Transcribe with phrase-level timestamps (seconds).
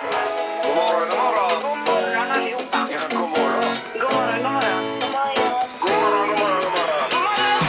[0.00, 0.08] God
[0.76, 1.62] morgon, god morgon.
[1.62, 2.88] God morgon allihopa.
[2.92, 3.76] Ja, god morgon.
[4.00, 4.82] God morgon, god morgon.
[5.80, 7.60] God morgon, god morgon, god morgon.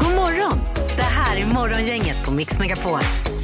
[0.00, 0.60] God morgon!
[0.96, 3.00] Det här är Morgongänget på Mix Megapol.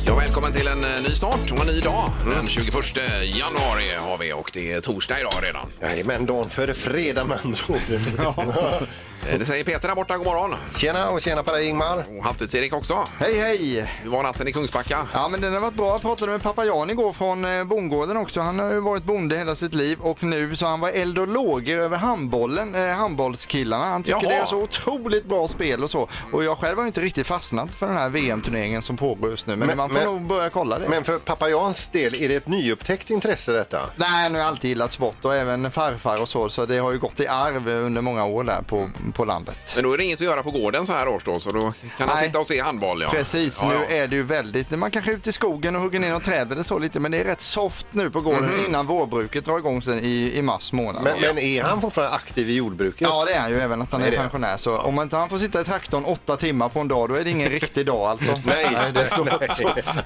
[0.07, 0.15] Ja,
[0.47, 2.11] välkommen till en eh, ny start och en ny dag.
[2.35, 2.75] Den 21
[3.23, 5.67] januari har vi och det är torsdag idag redan.
[5.81, 8.85] Jajamän, dagen före fredag med andra ord.
[9.31, 10.55] Eh, Det säger Peter där borta, god morgon.
[10.77, 11.99] Tjena och tjena på dig Ingmar.
[11.99, 13.05] Och Halvtids-Erik också.
[13.19, 13.91] Hej, hej!
[14.03, 15.07] Hur var natten i Kungsbacka?
[15.15, 15.89] Ja, men den har varit bra.
[15.91, 18.41] Jag pratade med pappa Jan igår från eh, bondgården också.
[18.41, 21.29] Han har ju varit bonde hela sitt liv och nu så han var eld och
[21.29, 23.85] lågor över handbollen, eh, handbollskillarna.
[23.85, 24.29] Han tycker Jaha.
[24.29, 26.09] det är så otroligt bra spel och så.
[26.33, 29.47] Och jag själv har ju inte riktigt fastnat för den här VM-turneringen som pågår just
[29.47, 29.57] nu.
[29.57, 30.89] Men, Men- man får men- nog börja kolla det.
[30.89, 33.79] Men för pappa Jans del, är det ett nyupptäckt intresse detta?
[33.97, 36.49] Nej, nu har jag alltid gillat sport och även farfar och så.
[36.49, 39.73] Så det har ju gått i arv under många år där på, på landet.
[39.75, 41.61] Men då är det inget att göra på gården så här års då, så då
[41.61, 42.27] kan man Nej.
[42.27, 43.03] sitta och se handboll.
[43.03, 43.09] Ja.
[43.11, 43.97] Precis, ja, nu ja.
[43.97, 46.53] är det ju väldigt, man kanske är ute i skogen och hugger ner något träd
[46.53, 48.65] eller så lite, men det är rätt soft nu på gården Mhm.
[48.69, 51.03] innan vårbruket drar igång sen i, i mars månad.
[51.03, 53.01] Men, men är han fortfarande aktiv i jordbruket?
[53.01, 54.17] Ja det är han ju även att han Är är det?
[54.17, 54.57] pensionär.
[54.57, 57.25] Så om inte han får sitta i traktorn åtta timmar på en dag då är
[57.25, 58.35] det ingen riktig dag alltså.
[58.45, 58.67] Nej.
[58.95, 59.27] det är så,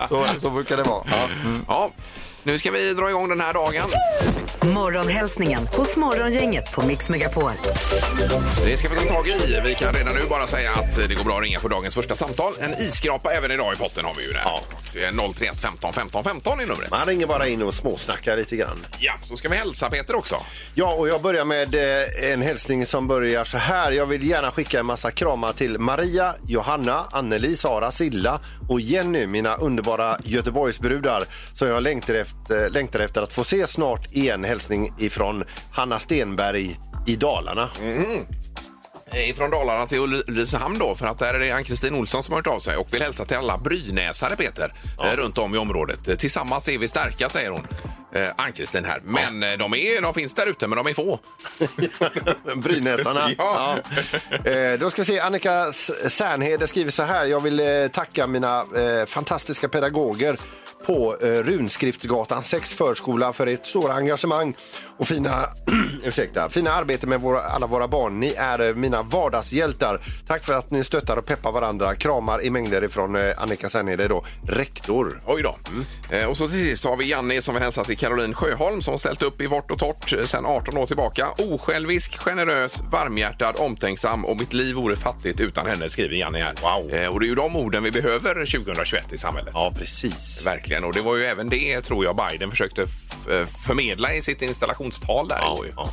[0.08, 1.05] så, så, så brukar det vara.
[1.45, 1.65] Mm.
[1.69, 1.91] Ja,
[2.42, 3.88] nu ska vi dra igång den här dagen.
[4.74, 7.50] Morgonhälsningen hos Morgongänget på Mix Megapol.
[8.64, 9.60] Det ska vi ta tag i.
[9.64, 12.16] Vi kan redan nu bara säga att det går bra att ringa på dagens första
[12.16, 12.52] samtal.
[12.61, 14.42] En isskrapa även idag i potten har vi ju där.
[14.44, 14.61] Ja.
[15.34, 16.91] 031 15 15 15 är numret.
[16.91, 18.86] Man ringer bara in och småsnackar lite grann.
[18.98, 20.36] Ja, så ska vi hälsa Peter också.
[20.74, 23.92] Ja, och jag börjar med eh, en hälsning som börjar så här.
[23.92, 29.27] Jag vill gärna skicka en massa kramar till Maria, Johanna, Anneli, Sara, Silla och Jenny,
[29.27, 31.24] mina underbara Göteborgsbrudar
[31.55, 32.30] som jag längtar efter,
[32.70, 34.45] längtar efter att få se snart igen.
[34.45, 37.69] Hälsning ifrån Hanna Stenberg i Dalarna.
[39.12, 42.39] Eh, Från Dalarna till Ulricehamn då, för att där är det Ann-Kristin Olsson som har
[42.39, 46.08] hört av sig och vill hälsa till alla brynäsare, Peter, eh, runt om i området.
[46.08, 47.67] Eh, Tillsammans är vi starka, säger hon.
[48.36, 49.01] Ann-Kristin här.
[49.05, 51.19] Men eh, de, är, de finns där ute, men de är få.
[52.62, 53.31] Brynäsarna.
[53.39, 53.77] Ja.
[54.45, 54.77] Ja.
[54.77, 57.27] Då ska vi se, Annika S- Särnhede skriver så här.
[57.27, 57.61] Jag vill
[57.92, 58.64] tacka mina
[59.07, 60.39] fantastiska pedagoger
[60.86, 64.55] på eh, Runskriftsgatan 6 förskola för ert stora engagemang
[64.96, 65.46] och fina,
[66.05, 68.20] ursäkta, fina arbete med våra, alla våra barn.
[68.20, 70.01] Ni är eh, mina vardagshjältar.
[70.27, 71.95] Tack för att ni stöttar och peppar varandra.
[71.95, 75.18] Kramar i mängder ifrån eh, Annika Särnhede då, rektor.
[75.27, 75.57] Oj då.
[76.11, 78.92] Eh, och så till sist har vi Janni som vill hälsa till Caroline Sjöholm som
[78.92, 81.29] har ställt upp i vårt och torrt eh, sedan 18 år tillbaka.
[81.39, 86.55] Osjälvisk, generös, varmhjärtad, omtänksam och mitt liv vore fattigt utan henne, skriver Janni här.
[86.62, 86.95] Wow.
[86.95, 89.51] Eh, och det är ju de orden vi behöver 2021 i samhället.
[89.55, 90.47] Ja, precis.
[90.47, 94.42] Verkligen, och det var ju även det tror jag Biden försökte eh, förmedla i sitt
[94.42, 95.39] installationstal där.
[95.41, 95.91] Ja, ja.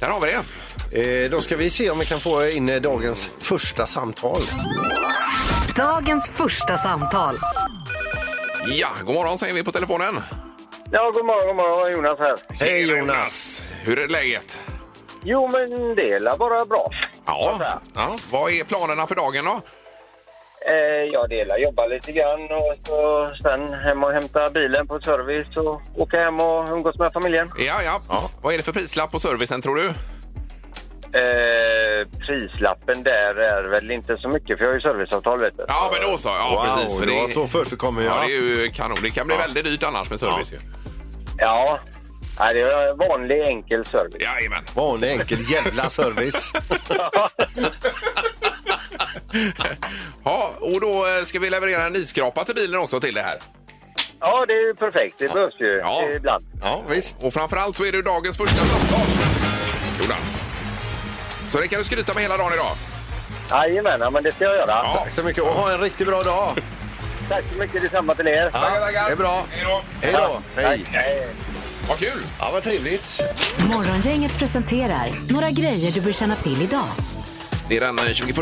[0.00, 1.24] Där har vi det.
[1.24, 4.42] Eh, då ska vi se om vi kan få in eh, dagens första samtal.
[5.76, 7.38] Dagens första samtal.
[8.68, 10.20] Ja, god morgon säger vi på telefonen.
[10.90, 11.92] Ja, god morgon, god morgon.
[11.92, 12.36] Jonas här.
[12.48, 13.62] Hej Tjena, Jonas!
[13.82, 14.60] Hur är läget?
[15.22, 16.90] Jo, men det är bara bra.
[17.26, 17.78] Ja.
[17.94, 18.16] ja.
[18.30, 19.60] Vad är planerna för dagen då?
[20.68, 25.56] Eh, jag delar, jobbar lite grann och så sen hem och hämta bilen på service
[25.56, 27.50] och åka hem och umgås med familjen.
[27.58, 28.30] Ja, ja.
[28.42, 29.86] Vad är det för prislapp på servicen tror du?
[31.18, 35.64] Eh, prislappen där är väl inte så mycket för jag har ju serviceavtal vet du.
[35.68, 36.28] Ja, men då så.
[36.28, 36.98] Ja, wow, precis.
[36.98, 38.14] För det var så först så kommer jag.
[38.14, 38.98] Ja, det är ju kanon.
[39.02, 40.56] Det kan bli väldigt dyrt annars med service ju.
[41.38, 41.78] Ja,
[42.40, 44.22] Nej, det är vanlig enkel service.
[44.22, 44.64] Jajamän.
[44.74, 46.52] Vanlig enkel jävla service.
[50.24, 53.38] Ja, och då eh, ska vi leverera en isskrapa till bilen också till det här.
[54.20, 55.18] Ja, det är ju perfekt.
[55.18, 56.02] Det behövs ju Ja.
[56.16, 56.44] ibland.
[56.62, 57.16] Ja, visst.
[57.20, 59.06] Och framförallt så är det dagens första samtal.
[60.02, 60.36] Jonas.
[61.48, 62.76] Så det kan du skryta med hela dagen idag.
[63.50, 64.70] Jajamän, ja, men det ska jag göra.
[64.70, 64.98] Ja.
[65.04, 66.52] Tack så mycket och ha en riktigt bra dag.
[67.28, 68.50] Tack så mycket, detsamma till er.
[68.52, 69.44] Ja, det är bra.
[69.50, 69.82] Hej då.
[70.02, 70.40] Hej då.
[70.56, 70.84] Hej.
[70.92, 71.28] Hej.
[71.88, 72.22] Vad kul.
[72.40, 73.20] Ja, vad trevligt.
[73.68, 76.86] Morgongänget presenterar några grejer du bör känna till idag.
[77.68, 78.36] Det är den eh, 21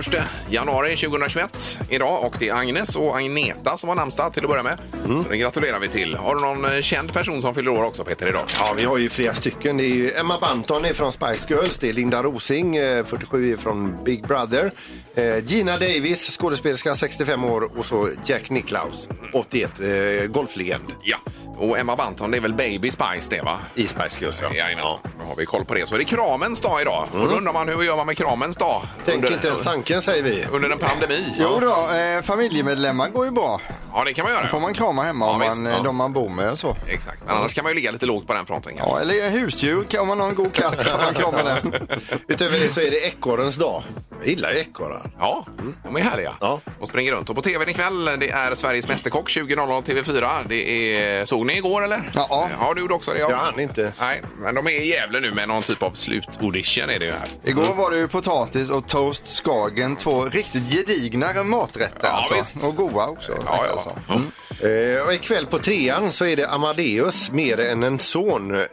[0.51, 4.63] januari 2021 idag och det är Agnes och Agneta som har namnsdag till att börja
[4.63, 4.79] med.
[5.07, 6.15] Så Det gratulerar vi till.
[6.15, 8.45] Har du någon eh, känd person som fyller år också Peter idag?
[8.59, 9.77] Ja, vi har ju flera stycken.
[9.77, 11.79] Det är ju Emma Banton är från Spice Girls.
[11.79, 14.71] Det är Linda Rosing, eh, 47, är från Big Brother.
[15.17, 17.79] Eh, Gina Davis, skådespelerska, 65 år.
[17.79, 21.17] Och så Jack Nicklaus, 81, eh, golflegend Ja.
[21.59, 23.59] Och Emma Banton, det är väl Baby Spice det va?
[23.75, 24.43] i Spice Girls.
[24.43, 24.55] Ja.
[24.55, 24.85] Jajamän.
[25.19, 25.87] Då har vi koll på det.
[25.89, 27.09] Så är det kramens dag idag.
[27.13, 28.83] Och då undrar man hur gör man med kramens dag?
[29.05, 30.47] Tänk under, inte ens tanken, säger vi.
[30.53, 31.25] under en pandemi.
[31.39, 33.61] Jo då, eh, familjemedlemmar går ju bra.
[33.95, 34.43] Ja, det kan man göra.
[34.43, 35.81] Då får man krama hemma Ja, om visst, man, ja.
[35.83, 36.77] de man bor med och så.
[36.89, 37.23] Exakt.
[37.27, 38.73] Men annars kan man ju ligga lite lågt på den fronten.
[38.77, 38.91] kanske.
[38.97, 41.75] Ja, eller husdjur, om man har en god katt kan man krama den.
[42.29, 43.83] Utöver det så är det ekorrens dag.
[44.21, 45.11] Jag gillar ju ekorrar.
[45.19, 45.47] Ja,
[45.85, 46.61] de är härliga Ja.
[46.81, 47.31] och springer runt.
[47.31, 50.31] Och på tvn ikväll, det är Sveriges Mästerkock 20.00 TV4.
[50.49, 52.11] Det är, såg ni igår eller?
[52.15, 52.49] Ja.
[52.61, 53.19] Ja, du gjorde också det.
[53.19, 53.31] Ja.
[53.31, 53.93] Jag hann inte.
[54.01, 57.11] Nej, men de är i Gävle nu med någon typ av slutaudition är det ju
[57.13, 57.29] här.
[57.45, 62.35] Igår var det ju potatis och toast skagen, två riktigt gedigna maträtter Ja, alltså.
[62.35, 62.69] visst.
[62.69, 63.33] Och goda också.
[63.47, 64.13] Ja, ja alltså.
[64.13, 64.97] Mm.
[64.97, 68.65] Eh, och ikväll på trean så är det Amadeus mer än en son eh,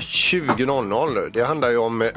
[0.00, 1.30] 20.00.
[1.32, 2.10] Det handlar ju om eh,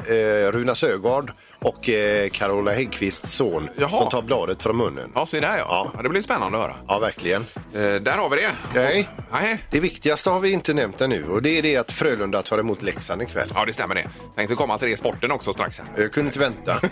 [0.52, 1.32] Runa Sögaard
[1.62, 3.88] och eh, Carola Häggkvists son Jaha.
[3.88, 5.12] som tar bladet från munnen.
[5.14, 5.64] Ja, så där ja.
[5.68, 5.90] Ja.
[5.96, 6.02] ja.
[6.02, 6.74] Det blir spännande att höra.
[6.88, 7.46] Ja, verkligen.
[7.74, 8.50] Eh, där har vi det.
[8.74, 9.64] Nej, Nej.
[9.70, 12.82] det viktigaste har vi inte nämnt ännu och det är det att Frölunda tar emot
[12.82, 13.48] Leksand ikväll.
[13.54, 14.10] Ja, det stämmer det.
[14.36, 15.78] Tänkte komma till det sporten också strax.
[15.78, 16.02] Här.
[16.02, 16.80] Jag kunde inte vänta.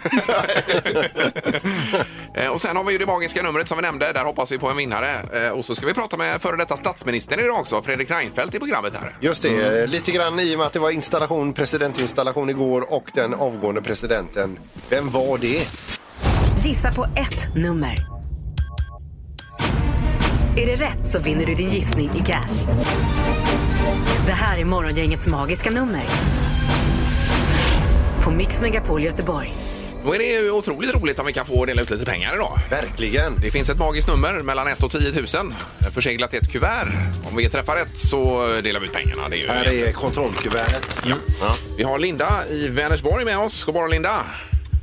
[2.35, 4.12] Eh, och sen har vi ju det magiska numret som vi nämnde.
[4.12, 5.47] Där hoppas vi på en vinnare.
[5.47, 8.59] Eh, och så ska vi prata med före detta statsministern idag också, Fredrik Reinfeldt i
[8.59, 9.17] programmet här.
[9.21, 13.11] Just det, eh, lite grann i och med att det var installation, presidentinstallation igår och
[13.14, 14.58] den avgående presidenten.
[14.91, 15.69] Vem var det?
[16.65, 17.95] Gissa på ett nummer.
[20.57, 22.73] Är det rätt så vinner du din gissning i cash.
[24.27, 26.03] Det här är Morgongängets magiska nummer.
[28.25, 29.68] På Mix Megapol Göteborg.
[30.09, 32.59] Då är det ju otroligt roligt om vi kan få dela ut lite pengar idag.
[32.71, 33.41] Verkligen.
[33.41, 35.13] Det finns ett magiskt nummer mellan 1 och 10
[35.43, 35.55] 000
[35.95, 36.89] förseglat i ett kuvert.
[37.31, 39.29] Om vi träffar rätt så delar vi ut pengarna.
[39.29, 41.03] Det är ju Här är kontrollkuvertet.
[41.07, 41.15] Ja.
[41.41, 41.55] Ja.
[41.77, 43.65] Vi har Linda i Vänersborg med oss.
[43.65, 44.23] God morgon Linda!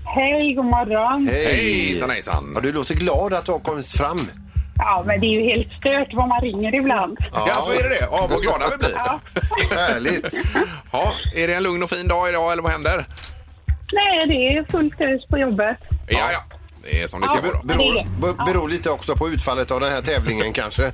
[0.04, 1.28] Hej, god morgon.
[1.28, 1.46] Hej!
[1.46, 2.52] Hejsan hejsan!
[2.56, 4.30] Ja, du låter glad att du har kommit fram.
[4.78, 7.18] Ja, men det är ju helt stört vad man ringer ibland.
[7.34, 8.08] Ja, så är det det.
[8.12, 8.94] Ja, vad glada vi blir.
[8.96, 9.20] Ja.
[9.72, 10.34] Härligt.
[10.92, 13.06] Ja, är det en lugn och fin dag idag eller vad händer?
[13.94, 15.78] Nej, det är fullt ös på jobbet.
[16.08, 16.40] Ja, ja.
[16.84, 17.42] Det är som det ska Ja.
[17.44, 17.54] vara.
[17.62, 17.68] då.
[17.68, 18.06] Beror, Ja.
[18.22, 20.92] be- beror lite också på utfallet av den här tävlingen kanske.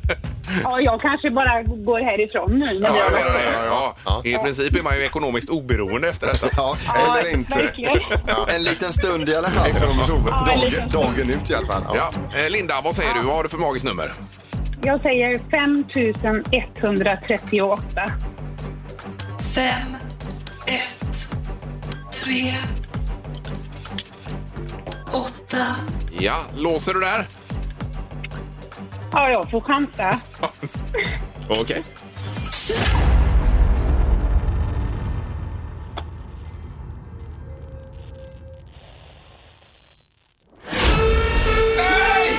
[0.64, 2.66] Ja, jag kanske bara går härifrån nu.
[2.66, 3.66] Ja, menar det.
[3.66, 3.96] Ja.
[4.06, 4.22] Ja.
[4.26, 6.48] I princip är man ju ekonomiskt oberoende efter detta.
[6.58, 7.58] Ja, Ja, eller inte.
[7.58, 7.98] verkligen.
[8.56, 9.70] En liten stund i alla fall.
[9.74, 9.80] Ja,
[10.56, 11.84] Dagen, dagen ut i alla fall.
[11.94, 12.10] Ja.
[12.34, 12.40] Ja.
[12.40, 13.22] Eh, Linda, vad säger du?
[13.22, 14.12] Vad har du för magiskt nummer?
[14.84, 18.12] Jag säger 5138.
[19.56, 19.96] fem,
[20.68, 21.01] ett,
[22.24, 22.54] tre,
[25.14, 25.66] åtta,
[26.20, 27.28] Ja, låser du där?
[29.12, 30.20] Ja, jag får chansa.
[31.50, 31.84] Okej.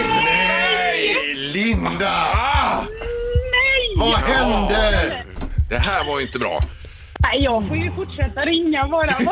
[0.02, 2.10] Nej, Linda!
[2.34, 2.84] Ah!
[3.96, 5.24] Vad hände?
[5.68, 6.60] Det här var inte bra.
[7.22, 9.16] Nej, jag får ju fortsätta ringa bara.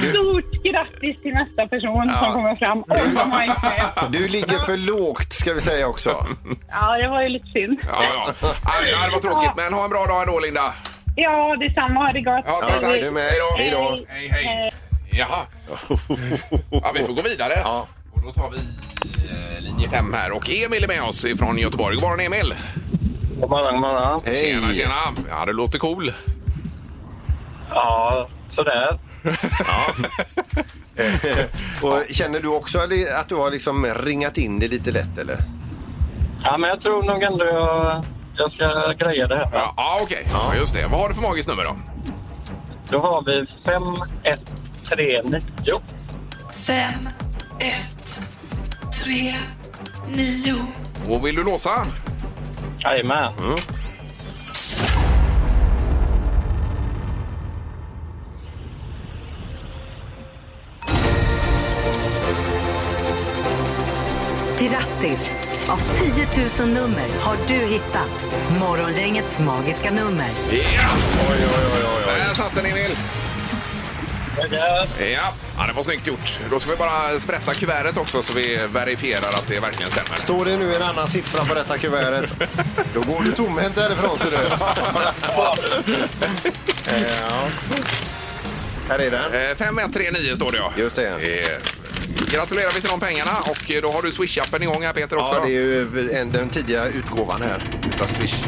[0.00, 2.20] Du, Stort grattis till nästa person Ja.
[2.20, 2.84] som kommer fram.
[2.88, 4.12] Med.
[4.12, 6.26] du ligger för lågt ska vi säga också.
[6.70, 7.78] Ja, det var ju lite synd.
[7.82, 8.32] Ja, ja.
[9.06, 10.74] Det var tråkigt, men ha en bra dag ändå, Linda.
[11.16, 12.00] Ja, detsamma.
[12.00, 12.44] Ha det gott.
[12.46, 13.00] Ja, tack, Ja, tack.
[13.02, 13.22] du med.
[13.22, 13.56] Hej då.
[13.58, 13.98] Hej då.
[14.08, 14.70] Hej, hej.
[15.10, 15.38] Jaha.
[16.70, 17.52] Ja, vi får gå vidare.
[17.64, 17.86] Ja.
[18.12, 18.56] Och då tar vi
[19.28, 20.30] eh, linje 5 här.
[20.32, 21.94] Och Emil är med oss från Göteborg.
[21.94, 22.54] God morgon, Emil.
[23.40, 24.20] God morgon, god morgon.
[24.24, 24.76] Tjena, Hej!
[24.76, 24.94] tjena.
[25.28, 26.12] Ja, det låter cool.
[27.70, 28.98] Ja, sådär.
[31.82, 32.78] Och känner du också
[33.18, 35.36] att du har liksom ringat in det lite lätt eller?
[36.44, 38.04] Ja, men jag tror nog ändå jag,
[38.36, 39.48] jag ska greja det här.
[39.52, 40.26] Ja, ja okej.
[40.32, 40.86] Ja, just det.
[40.90, 41.76] Vad har du för magiskt nummer då?
[42.90, 45.80] Då har vi 5139.
[46.66, 47.08] fem,
[47.60, 48.20] ett,
[49.04, 49.34] tre,
[50.08, 50.54] nio,
[51.08, 51.86] Och vill du låsa?
[52.84, 53.32] Jajamän.
[64.58, 65.34] Grattis!
[65.68, 68.26] Av 10 000 nummer har du hittat
[68.60, 70.30] Morgongängets magiska nummer.
[70.50, 70.88] Ja!
[71.30, 72.14] Oj, oj, oj, oj.
[72.18, 72.96] Där satt den, Emil.
[74.50, 74.86] Ja.
[75.58, 76.38] ja, det var snyggt gjort.
[76.50, 80.18] Då ska vi bara sprätta kuvertet också så vi verifierar att det verkligen stämmer.
[80.18, 82.30] Står det nu en annan siffra på detta kuvertet,
[82.94, 84.36] då går du tomhänt därifrån ser du.
[86.96, 87.48] Eh, ja.
[88.88, 89.50] Här är den.
[89.50, 90.72] Eh, 5139 står det ja.
[90.76, 91.08] Just det.
[91.08, 91.58] Eh,
[92.32, 95.34] gratulerar vi till de pengarna och eh, då har du Swish-appen igång här Peter också.
[95.34, 98.44] Ja, det är ju en, den tidiga utgåvan här utav Swish.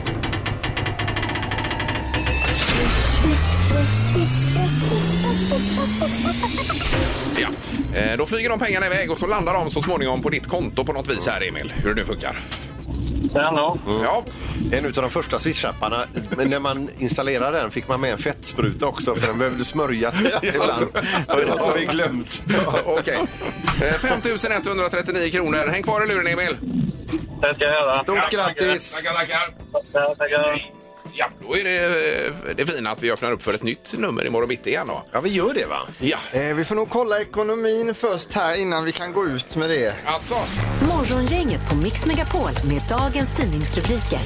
[7.40, 7.48] Ja.
[7.98, 10.84] Eh, då flyger de pengarna iväg och så landar de så småningom på ditt konto
[10.84, 11.72] på något vis här Emil.
[11.76, 12.40] Hur det nu funkar.
[13.32, 13.78] Tjena.
[14.02, 14.24] Ja,
[14.72, 16.04] En av de första Swish-apparna,
[16.36, 20.12] men när man installerade den fick man med en fettspruta också för den behövde smörja
[20.42, 20.86] ibland.
[20.92, 22.42] Det var det som vi glömt.
[22.84, 23.18] okej.
[23.82, 25.68] Eh, 5139 kronor.
[25.72, 26.56] Häng kvar i luren Emil.
[27.40, 28.02] Det ska jag göra.
[28.02, 28.92] Stort grattis!
[28.92, 29.50] Tackar, tackar.
[29.92, 30.79] Tackar, tackar.
[31.12, 34.26] Ja, då är det eh, det fina att vi öppnar upp för ett nytt nummer
[34.26, 35.04] imorgon bitti igen då.
[35.12, 35.78] Ja, vi gör det va?
[35.98, 36.18] Ja.
[36.32, 39.94] Eh, vi får nog kolla ekonomin först här innan vi kan gå ut med det.
[40.04, 40.34] Alltså.
[40.88, 44.18] Morgongänget på Mix Megapol med dagens tidningsrubriker.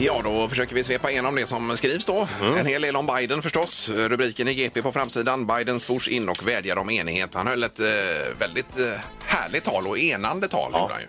[0.00, 2.28] Ja, då försöker vi svepa igenom det som skrivs då.
[2.58, 3.90] En hel del om Biden förstås.
[3.90, 5.46] Rubriken i GP på framsidan.
[5.46, 7.34] Biden svors in och vädjar om enighet.
[7.34, 7.86] Han höll ett eh,
[8.38, 8.84] väldigt eh,
[9.24, 10.72] härligt tal och enande tal.
[10.72, 11.08] gjorde han ju.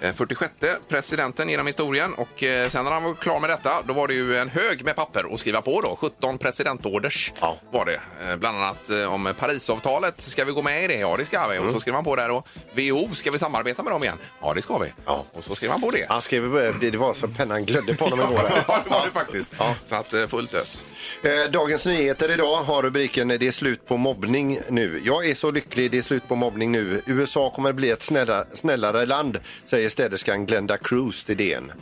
[0.00, 0.52] Eh, 46
[0.88, 4.14] presidenten genom historien och eh, sen när han var klar med detta då var det
[4.14, 5.96] ju en hög med papper att skriva på då.
[6.00, 7.56] 17 presidentorders Ja.
[7.70, 8.00] var det.
[8.30, 10.20] Eh, Bland annat eh, om Parisavtalet.
[10.20, 10.94] Ska vi gå med i det?
[10.98, 11.58] Ja, det ska vi.
[11.58, 14.18] Och så skrev han på där och WHO, ska vi samarbeta med dem igen?
[14.42, 14.92] Ja, det ska vi.
[15.06, 15.24] Ja.
[15.32, 16.06] Och så skrev han på det.
[16.08, 18.42] Han skrev, eh, det var som pennan glödde på honom igår.
[18.48, 18.64] här.
[18.68, 19.54] Ja, det var det faktiskt.
[19.84, 20.84] Så att eh, fullt ös.
[21.22, 25.00] Eh, Dagens Nyheter idag har rubriken Det är slut på mobbning nu.
[25.04, 27.02] Jag är så lycklig, det är slut på mobbning nu.
[27.06, 31.72] USA kommer bli ett snälla, snällare land, säger städerskan Glenda Cruz till DN.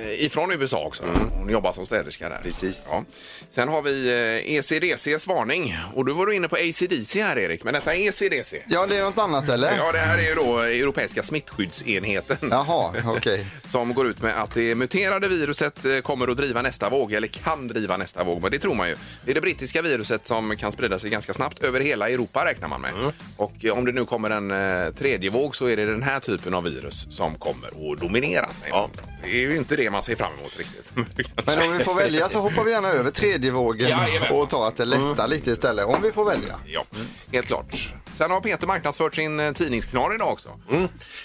[0.00, 1.02] Eh, Ifrån USA också.
[1.38, 2.40] Hon jobbar som städerska där.
[2.42, 2.86] Precis.
[2.90, 3.04] Ja.
[3.48, 5.78] Sen har vi eh, ECDCs varning.
[5.94, 8.62] Och du var du inne på ACDC här Erik, men detta är ECDC.
[8.68, 9.76] Ja, det är något annat eller?
[9.76, 12.36] Ja, det här är ju då Europeiska smittskyddsenheten.
[12.50, 13.46] Jaha, okej.
[13.64, 17.28] Som går ut med att det muterade viruset eh, kommer att driva nästa våg, eller
[17.28, 18.42] kan driva nästa våg.
[18.42, 18.96] Men det tror man ju.
[19.24, 22.68] Det är det brittiska viruset som kan sprida sig ganska snabbt över hela Europa räknar
[22.68, 22.92] man med.
[23.36, 26.20] Och eh, om det nu kommer en eh, tredje våg så är det den här
[26.20, 27.51] typen av virus som kommer
[27.92, 28.48] att dominera.
[28.52, 28.90] säger man.
[29.22, 30.92] Det är ju inte det man ser fram emot riktigt.
[31.46, 34.40] Men om vi får välja så hoppar vi gärna över tredje vågen Jajamensan.
[34.42, 35.84] och tar att det lättar lite istället.
[35.86, 36.58] Om vi får välja.
[36.66, 36.84] Ja,
[37.32, 37.92] helt klart.
[38.16, 40.48] Sen har Peter marknadsfört sin eh, tidningsknar idag också.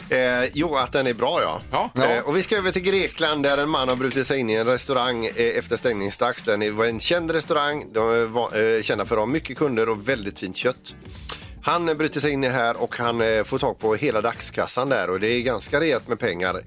[0.09, 1.61] Eh, jo, att den är bra ja.
[1.95, 2.05] Ja.
[2.05, 4.53] Eh, och vi ska över till Grekland där en man har brutit sig in i
[4.53, 6.43] en restaurang eh, efter stängningsdags.
[6.43, 10.09] Den var en känd restaurang, de var eh, kända för att ha mycket kunder och
[10.09, 10.95] väldigt fint kött.
[11.67, 15.19] Han bryter sig in här och han eh, får tag på hela dagskassan där och
[15.19, 16.61] det är ganska rejält med pengar.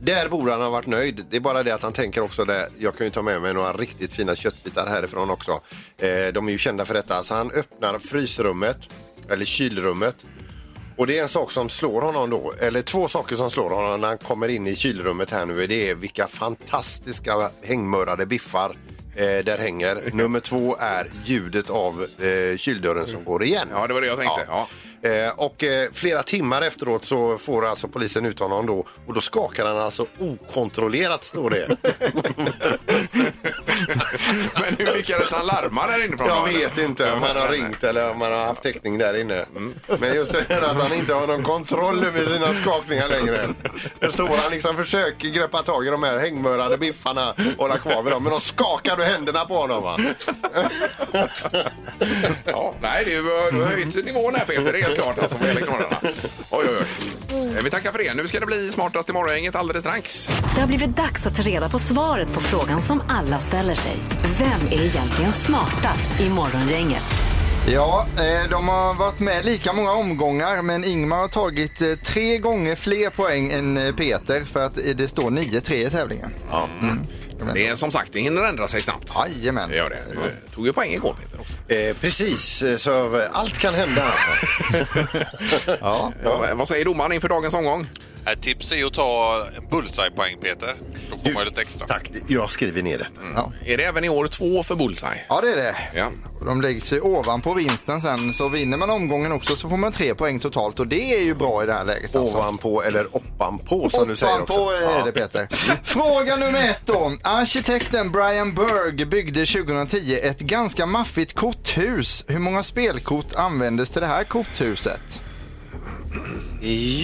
[0.00, 1.26] Där borde han ha varit nöjd.
[1.30, 2.68] Det är bara det att han tänker också där.
[2.78, 5.60] Jag kan ju ta med mig några riktigt fina köttbitar härifrån också.
[5.98, 7.22] Eh, de är ju kända för detta.
[7.22, 8.78] Så han öppnar frysrummet,
[9.28, 10.16] eller kylrummet.
[10.96, 14.00] Och det är en sak som slår honom då, eller två saker som slår honom
[14.00, 15.66] när han kommer in i kylrummet här nu.
[15.66, 18.76] Det är vilka fantastiska hängmörade biffar
[19.14, 20.10] eh, där hänger.
[20.12, 23.68] Nummer två är ljudet av eh, kyldörren som går igen.
[23.72, 24.44] Ja, det var det jag tänkte.
[24.48, 24.68] Ja.
[25.02, 29.20] Eh, och eh, flera timmar efteråt så får alltså polisen ut honom då och då
[29.20, 31.68] skakar han alltså okontrollerat står det.
[34.60, 36.28] Men hur lyckades han larma där inifrån?
[36.28, 39.44] Jag vet inte om han har ringt eller om han har haft täckning där inne.
[39.98, 43.48] Men just det här att han inte har någon kontroll över sina skakningar längre.
[44.00, 48.02] Då står han liksom försöker greppa tag i de här hängmörade biffarna och hålla kvar
[48.02, 48.22] vid dem.
[48.22, 49.98] Men då skakar du händerna på honom va?
[52.44, 55.18] Ja, nej, du har höjt nivån här Peter, klart.
[55.18, 55.96] Alltså, gäller knorrarna.
[56.50, 56.86] Oj, oj,
[57.30, 57.48] oj.
[57.56, 58.14] Eh, Vi tackar för det.
[58.14, 60.28] Nu ska det bli smartast i morgongänget alldeles strax.
[60.54, 63.96] Det har blivit dags att ta reda på svaret på frågan som alla ställer sig.
[64.38, 67.02] Vem är egentligen smartast i morgongänget?
[67.68, 72.38] Ja, eh, de har varit med lika många omgångar men Ingmar har tagit eh, tre
[72.38, 76.30] gånger fler poäng än Peter för att det står 9-3 i tävlingen.
[77.54, 79.12] Det är som sagt, det hinner ändra sig snabbt.
[79.14, 79.70] Jajamän.
[79.70, 79.98] Det gör det.
[80.12, 81.72] Du tog ju poäng igår Peter också.
[81.72, 84.14] Eh, precis, eh, så allt kan hända.
[85.80, 86.12] Ja.
[86.24, 86.54] Ja.
[86.54, 87.88] Vad säger domaren inför dagens omgång?
[88.26, 90.76] Ett tips är att ta en bullseye-poäng, Peter.
[91.10, 91.86] Då får man ju lite extra.
[91.86, 93.20] Tack, jag skriver ner detta.
[93.34, 93.52] Ja.
[93.66, 95.20] Är det även i år två för Bullseye?
[95.28, 95.76] ja, det är det.
[95.94, 96.10] Ja.
[96.40, 99.92] Och De lägger sig ovanpå vinsten sen så vinner man omgången också så får man
[99.92, 102.16] tre poäng totalt och det är ju bra i det här läget.
[102.16, 102.36] Alltså.
[102.36, 104.52] Ovanpå eller oppanpå som du säger också.
[104.60, 105.48] Ovanpå är det Peter.
[105.84, 107.16] Fråga nummer ett då.
[107.22, 112.24] Arkitekten Brian Berg byggde 2010 ett ganska maffigt korthus.
[112.28, 115.22] Hur många spelkort användes till det här korthuset?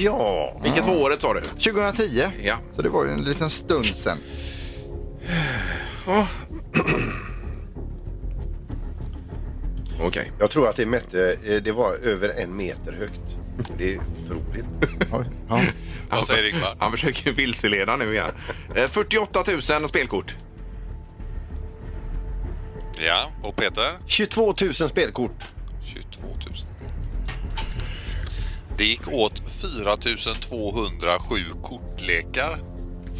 [0.05, 1.41] Ja, Vilket var året sa du?
[1.41, 2.23] 2010.
[2.43, 2.57] Ja.
[2.73, 4.19] Så det var ju en liten stund sen.
[10.00, 10.33] Okej.
[10.38, 13.38] jag tror att det mätte, eh, det var över en meter högt.
[13.79, 14.67] Det är otroligt.
[15.12, 15.25] Oj.
[15.49, 15.61] Ja.
[16.11, 16.77] Vad säger Ingmar?
[16.79, 18.31] Han försöker vilseleda nu igen.
[18.75, 19.45] Eh, 48
[19.79, 20.37] 000 spelkort.
[23.07, 23.99] Ja, och Peter?
[24.07, 25.45] 22 000 spelkort.
[28.78, 32.61] Det gick åt 4 207 kortlekar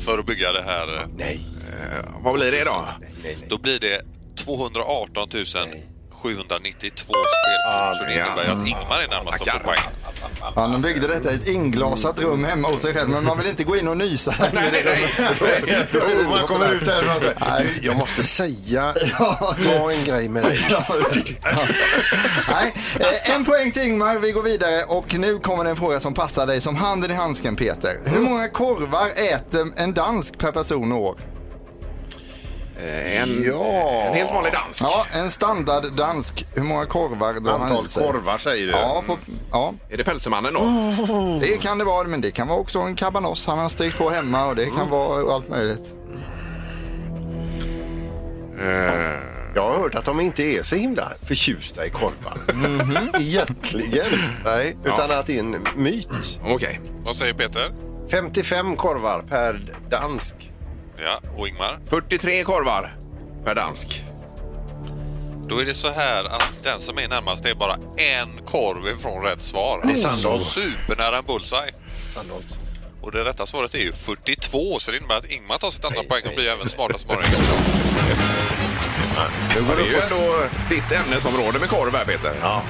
[0.05, 1.07] för att bygga det här.
[1.17, 1.41] Nej,
[2.23, 2.87] Vad blir det då?
[3.01, 3.49] nej, nej.
[3.49, 4.03] Då blir det
[4.37, 5.29] 218
[6.23, 7.97] 792 spelkort.
[7.97, 9.79] Så det innebär ju att Ingmar är närmast att få poäng.
[10.55, 13.65] Han byggde detta i ett inglasat rum hemma hos sig själv, men man vill inte
[13.65, 14.35] gå in och nysa.
[14.39, 14.51] där.
[14.53, 15.87] Nej, nej, nej.
[15.93, 18.95] Jo, man kommer ut där "Du, jag måste säga,
[19.65, 20.59] ta en grej med dig.
[22.51, 24.19] Nej, eh, en poäng till Ingmar.
[24.19, 27.15] Vi går vidare och nu kommer det en fråga som passar dig som handen i
[27.15, 27.97] handsken Peter.
[28.05, 31.17] Hur många korvar äter en dansk per person och år?
[32.79, 33.65] Eh, En, Ja.
[34.09, 34.83] en helt vanlig dansk.
[34.83, 36.47] Ja, en standard dansk.
[36.55, 38.07] Hur många korvar drar han Antal i sig?
[38.07, 38.73] korvar säger du.
[38.73, 39.19] Ja, på,
[39.53, 40.61] ja, Är det pälsemannen då?
[41.41, 44.11] det kan det vara, men det kan vara också en cabanos han har strykt på
[44.11, 45.93] hemma och det kan vara allt möjligt.
[49.55, 52.39] Jag har hört att de inte är så himla förtjusta i korvar.
[53.21, 54.07] Egentligen.
[54.45, 56.39] Nej, utan att det är en myt.
[56.45, 56.81] Okej.
[57.05, 57.73] Vad säger Peter?
[58.11, 60.48] 55 korvar per dansk.
[61.05, 61.79] Ja, och Ingmar?
[61.91, 62.97] 43 korvar
[63.45, 64.05] per dansk.
[65.49, 69.23] Då är det så här att den som är närmast är bara en korv ifrån
[69.23, 69.81] rätt svar.
[69.85, 70.49] Det är Sandholt.
[70.49, 71.73] Supernära en bullseye.
[72.15, 72.59] Sandholt.
[73.03, 76.03] Och det rätta svaret är ju 42, så det innebär att Ingmar tar sitt andra
[76.03, 77.25] poäng och blir även smartast morgon.
[79.55, 80.35] Det är ju ändå
[80.69, 82.33] ditt ämnesområde med korv här Peter.
[82.43, 82.63] Ja,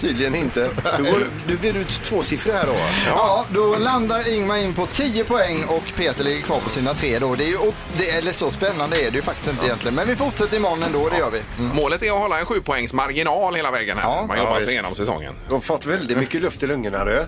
[0.00, 0.70] tydligen inte.
[0.96, 2.74] Du, går, du blir ut tvåsiffrig här då.
[3.06, 7.18] Ja, då landar Ingmar in på 10 poäng och Peter ligger kvar på sina tre
[7.18, 7.34] då.
[7.34, 7.58] Det är ju,
[7.98, 9.94] det, eller så spännande är det ju faktiskt inte egentligen.
[9.94, 11.42] Men vi fortsätter imorgon ändå, det gör vi.
[11.58, 11.76] Mm.
[11.76, 14.04] Målet är att hålla en sjupoängs marginal hela vägen här.
[14.04, 14.72] Ja, Man ja, jobbar sig visst.
[14.72, 15.34] igenom säsongen.
[15.48, 17.26] Du har fått väldigt mycket luft i lungorna du.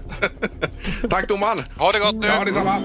[1.10, 1.64] Tack domaren!
[1.78, 2.26] Ha det gott nu!
[2.26, 2.78] Ja, detsamma.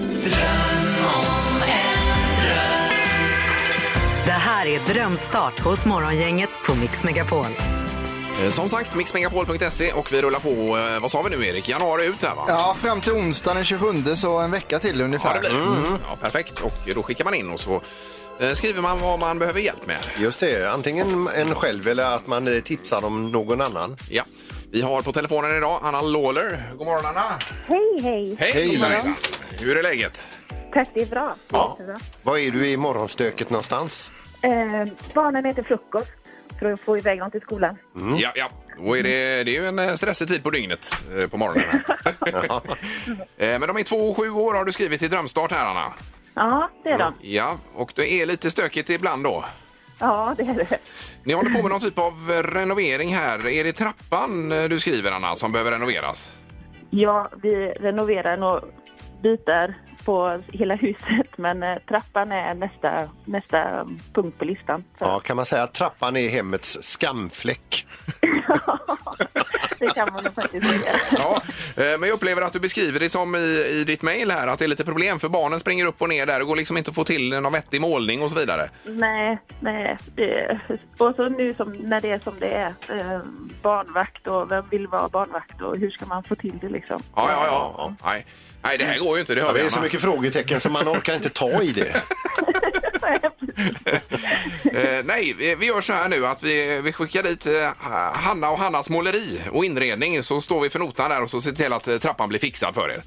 [4.28, 7.46] Det här är Drömstart hos Morgongänget på Mix Megapol.
[8.42, 12.06] Eh, Som sagt, mixmegapol.se och vi rullar på, eh, vad sa vi nu Erik, januari
[12.06, 12.44] ut här va?
[12.48, 15.34] Ja, fram till onsdag den 27 så en vecka till Ja, ungefär.
[15.34, 15.50] det blir.
[15.50, 15.98] Mm.
[16.10, 16.60] Ja, perfekt.
[16.60, 17.82] Och då skickar man in och så
[18.40, 19.98] eh, skriver man vad man behöver hjälp med.
[20.18, 23.96] Just det, antingen en själv eller att man tipsar om någon annan.
[24.10, 24.22] Ja.
[24.70, 26.72] Vi har på telefonen idag Anna Lawler.
[26.78, 27.38] God morgon Anna!
[27.66, 28.36] Hej, hej.
[28.38, 28.76] Hej!
[28.76, 29.14] Hej.
[29.60, 30.24] Hur är läget?
[30.72, 31.36] Tack, det är bra.
[31.48, 31.76] Ja.
[31.78, 31.98] Jättebra.
[32.22, 34.10] Var är du i morgonstöket någonstans?
[34.42, 36.10] Eh, barnen äter frukost
[36.58, 37.76] för att få iväg dem till skolan.
[38.18, 38.50] Ja, ja.
[38.78, 41.64] Och är det, det är ju en eh, stressig tid på dygnet eh, på morgonen.
[41.70, 42.60] här.
[43.36, 45.92] Eh, Men de är två och sju år har du skrivit i Drömstart här Anna.
[46.34, 47.14] Ja, det är de.
[47.20, 49.44] Ja, och det är lite stökigt ibland då.
[49.98, 50.78] Ja, det är det.
[51.24, 53.46] Ni håller på med någon typ av renovering här.
[53.48, 56.32] Är det trappan du skriver Anna som behöver renoveras?
[56.90, 58.60] Ja, vi renoverar nog
[59.22, 59.74] bitar
[60.08, 64.84] på hela huset, men eh, trappan är nästa, nästa punkt på listan.
[64.98, 67.86] Så Ja, kan man säga att trappan är hemmets skamfläck?
[69.78, 71.00] det kan man nog faktiskt säga.
[71.18, 71.42] Ja,
[71.76, 74.58] eh, men jag upplever att du beskriver det som i, i ditt mejl här att
[74.58, 76.90] det är lite problem för barnen springer upp och ner där och går liksom inte
[76.90, 78.70] att få till någon vettig målning och så vidare.
[78.84, 79.98] Nej, nej.
[80.14, 80.60] Det,
[80.98, 83.20] och så nu som, när det är som det är, eh,
[83.62, 87.02] barnvakt och vem vill vara barnvakt och hur ska man få till det liksom?
[87.14, 87.46] Ja, ja,
[87.78, 87.94] ja.
[88.04, 88.26] Nej,
[88.62, 89.84] Nej det här går ju inte, det hör vi det är så Anna.
[89.84, 92.02] mycket frågetecken så man orkar inte ta i det.
[94.74, 97.72] Eh, nej, vi- vi gör så här nu att vi, vi skickar dit eh,
[98.14, 101.52] Hanna och Hannas måleri och inredning så står vi för notan där och så ser
[101.52, 103.02] till att eh, trappan blir fixad för er.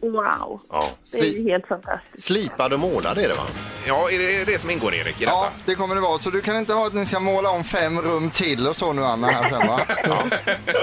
[0.00, 0.84] Wow, Ja.
[1.12, 2.24] det är ju helt fantastiskt.
[2.24, 3.42] Slipad och målad är det va?
[3.86, 5.30] Ja, är det det som ingår Erik i detta?
[5.36, 6.18] Ja, det kommer det vara.
[6.18, 8.92] Så du kan inte ha att ni ska måla om fem rum till och så
[8.92, 9.80] nu Anna här sen va?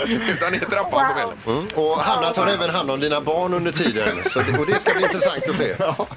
[0.06, 1.34] Utan det är trappan som gäller.
[1.48, 1.68] Mm.
[1.76, 4.18] Och Hanna tar även hand om dina barn under tiden.
[4.26, 5.76] Så det, och det ska bli intressant att se.
[5.80, 6.08] Ja,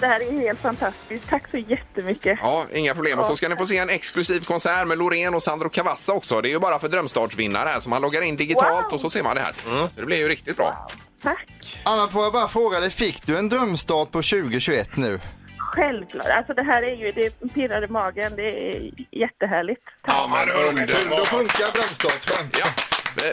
[0.00, 1.28] det här är helt fantastiskt.
[1.28, 2.38] Tack så jättemycket.
[2.42, 3.18] Ja, inga problem.
[3.18, 6.40] Och så ska ni få se en exklusiv konsert med Loreen och Sandro Cavazza också.
[6.40, 8.92] Det är ju bara för drömstartsvinnare här, så man loggar in digitalt Wow.
[8.94, 9.52] och så ser man det här.
[9.64, 10.88] Så det blir ju riktigt bra.
[11.22, 11.80] Tack.
[11.84, 15.20] Anna, får jag bara fråga dig, fick du en drömstart på 2021 nu?
[15.58, 16.26] Självklart.
[16.26, 18.32] Alltså det här är ju, det pirrar i magen.
[18.36, 19.82] Det är jättehärligt.
[20.06, 21.26] Ja, men Då underbart!
[21.26, 22.30] funkar drömstart.
[22.58, 22.66] Ja,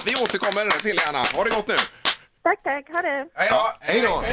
[0.05, 1.19] vi återkommer till Anna.
[1.33, 1.73] Ha det gott nu!
[2.43, 2.85] Tack, tack.
[2.93, 3.27] Ha det.
[3.35, 3.73] Hej då!
[3.79, 4.23] Hej då!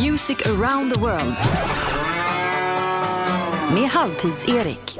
[0.00, 1.36] Music around the world.
[3.74, 4.98] Med Halvtids-Erik.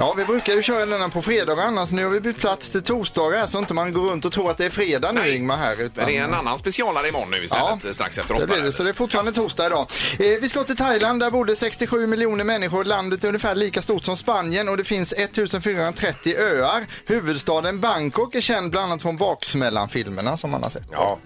[0.00, 1.90] Ja, vi brukar ju köra denna på fredagar annars.
[1.90, 4.58] Nu har vi bytt plats till torsdagar så inte man går runt och tror att
[4.58, 5.36] det är fredag nu Nej.
[5.36, 5.80] Ingmar här.
[5.82, 6.06] Utan...
[6.06, 7.92] det är en annan specialare imorgon nu istället, Ja.
[7.92, 8.52] strax efter Det åtta.
[8.54, 9.86] blir det, så det är fortfarande torsdag idag.
[10.18, 12.84] Eh, vi ska till Thailand, där bor det 67 miljoner människor.
[12.84, 16.86] Landet är ungefär lika stort som Spanien och det finns 1430 öar.
[17.06, 20.84] Huvudstaden Bangkok är känd bland annat från Baksmällan-filmerna som man har sett.
[20.92, 21.18] Ja.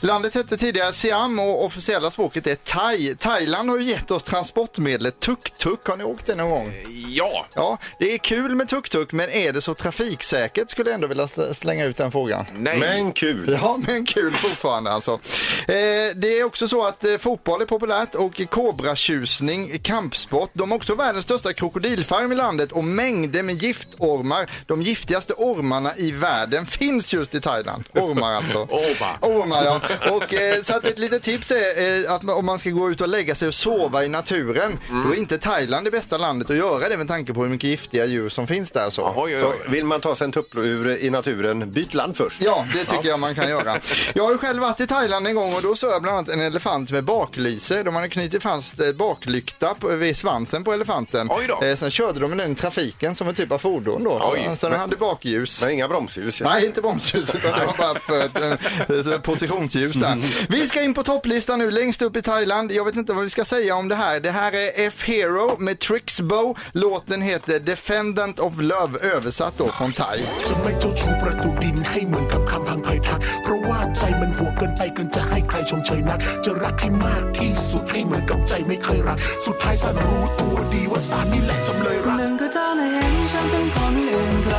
[0.00, 3.14] Landet hette tidigare Siam och officiella språket är thai.
[3.16, 5.88] Thailand har ju gett oss transportmedlet tuk-tuk.
[5.88, 6.74] Har ni åkt det någon gång?
[7.08, 11.06] Ja, Ja, det är kul med tuk-tuk, men är det så trafiksäkert skulle jag ändå
[11.06, 12.44] vilja slänga ut den frågan.
[12.54, 12.78] Nej.
[12.78, 13.58] Men kul.
[13.62, 15.12] Ja, men kul fortfarande alltså.
[15.12, 15.74] Eh,
[16.16, 20.50] det är också så att eh, fotboll är populärt och kobratjusning, kampsport.
[20.52, 24.50] De har också världens största krokodilfarm i landet och mängder med giftormar.
[24.66, 27.84] De giftigaste ormarna i världen finns just i Thailand.
[27.92, 28.58] Ormar alltså.
[28.70, 29.16] Ormar.
[29.20, 29.80] Ormar ja.
[30.10, 33.00] Och, eh, så att ett litet tips är eh, att om man ska gå ut
[33.00, 35.04] och lägga sig och sova i naturen, Mm.
[35.06, 37.70] då är inte Thailand det bästa landet att göra det med tanke på hur mycket
[37.74, 38.90] giftiga djur som finns där.
[38.90, 39.12] Så.
[39.16, 39.54] Oj, oj, Så oj.
[39.68, 42.42] vill man ta sig en tupplur i naturen, byt land först.
[42.42, 43.78] Ja, det tycker jag man kan göra.
[44.14, 46.28] Jag har ju själv varit i Thailand en gång och då såg jag bland annat
[46.28, 47.82] en elefant med baklyse.
[47.82, 51.28] De hade knutit fast eh, baklykta på, vid svansen på elefanten.
[51.30, 51.66] Oj då.
[51.66, 54.20] Eh, sen körde de med den i trafiken som en typ av fordon då.
[54.32, 54.46] Oj.
[54.50, 55.62] Så, så den hade bakljus.
[55.62, 56.40] Men inga bromsljus.
[56.40, 60.22] Nej, inte bromsljus utan det var bara för ett eh, så positionsljus där.
[60.48, 62.72] Vi ska in på topplistan nu längst upp i Thailand.
[62.72, 64.20] Jag vet inte vad vi ska säga om det här.
[64.20, 66.58] Det här är F-Hero med Trixbow.
[66.72, 70.16] Låten heter Defendant of Love översatt då från thai.
[70.48, 84.56] จะไม่เจ้าชู้ประตูดินให้เหมือนกับคำพังไพทัก เพราะว่าใจมันหัวเกินไปเกินจะให้ใครชมเชยนัก จะรักให้มากที่สุดให้เหมือนกับใจไม่เคยรัก สุดท้ายสันรู้ตัวดีว่าสารนี่แหละจำเลยรักหนึ่งคือเธอน่ะเห็นฉันเป็นคนอื่นไกล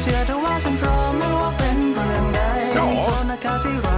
[0.00, 2.40] เชื่อเธอว่าฉันพร้อมไม่ว่าเป็นเรื่องใด
[2.78, 2.84] Ja.
[3.06, 3.97] จนอากาศที่ร้อน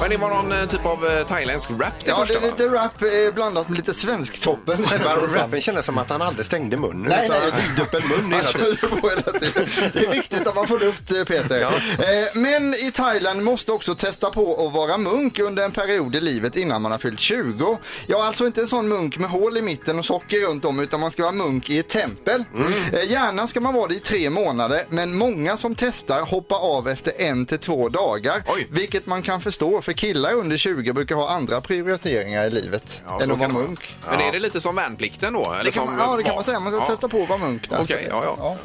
[0.00, 2.40] Men det var någon eh, typ av eh, thailändsk rap det Ja, det första är
[2.40, 2.46] va?
[2.46, 4.86] lite rap eh, blandat med lite svensktoppen.
[4.86, 7.06] Själva rappen kändes som att han aldrig stängde munnen.
[7.08, 7.50] Nej, utan nej.
[7.50, 8.76] han höjde upp en mun hela Han tiden.
[8.76, 9.68] kör på hela tiden.
[9.92, 11.60] Det är viktigt att man får luft eh, Peter.
[11.60, 11.68] Ja.
[12.04, 16.20] Eh, Men i Thailand måste också testa på att vara munk under en period i
[16.20, 17.78] livet innan man har fyllt 20.
[18.06, 21.00] Ja, alltså inte en sån munk med hål i mitten och socker runt om utan
[21.00, 22.44] man ska vara munk i ett tempel.
[22.92, 26.88] Eh, Gärna ska man vara det i tre månader men många som testar hoppar av
[26.88, 28.42] efter en till två dagar.
[28.48, 28.66] Oj.
[28.70, 33.20] Vilket man kan förstå för killar under 20 brukar ha andra prioriteringar i livet Ja,
[33.20, 33.94] än så att vara munk.
[34.10, 35.52] Men är det lite som värnplikten då?
[35.52, 36.60] Eller Det kan som man, ja, det kan man säga.
[36.60, 36.86] Man ska Ja.
[36.86, 37.70] testa på att vara munk.
[37.70, 37.80] där.
[37.82, 38.56] Okej, ja, ja.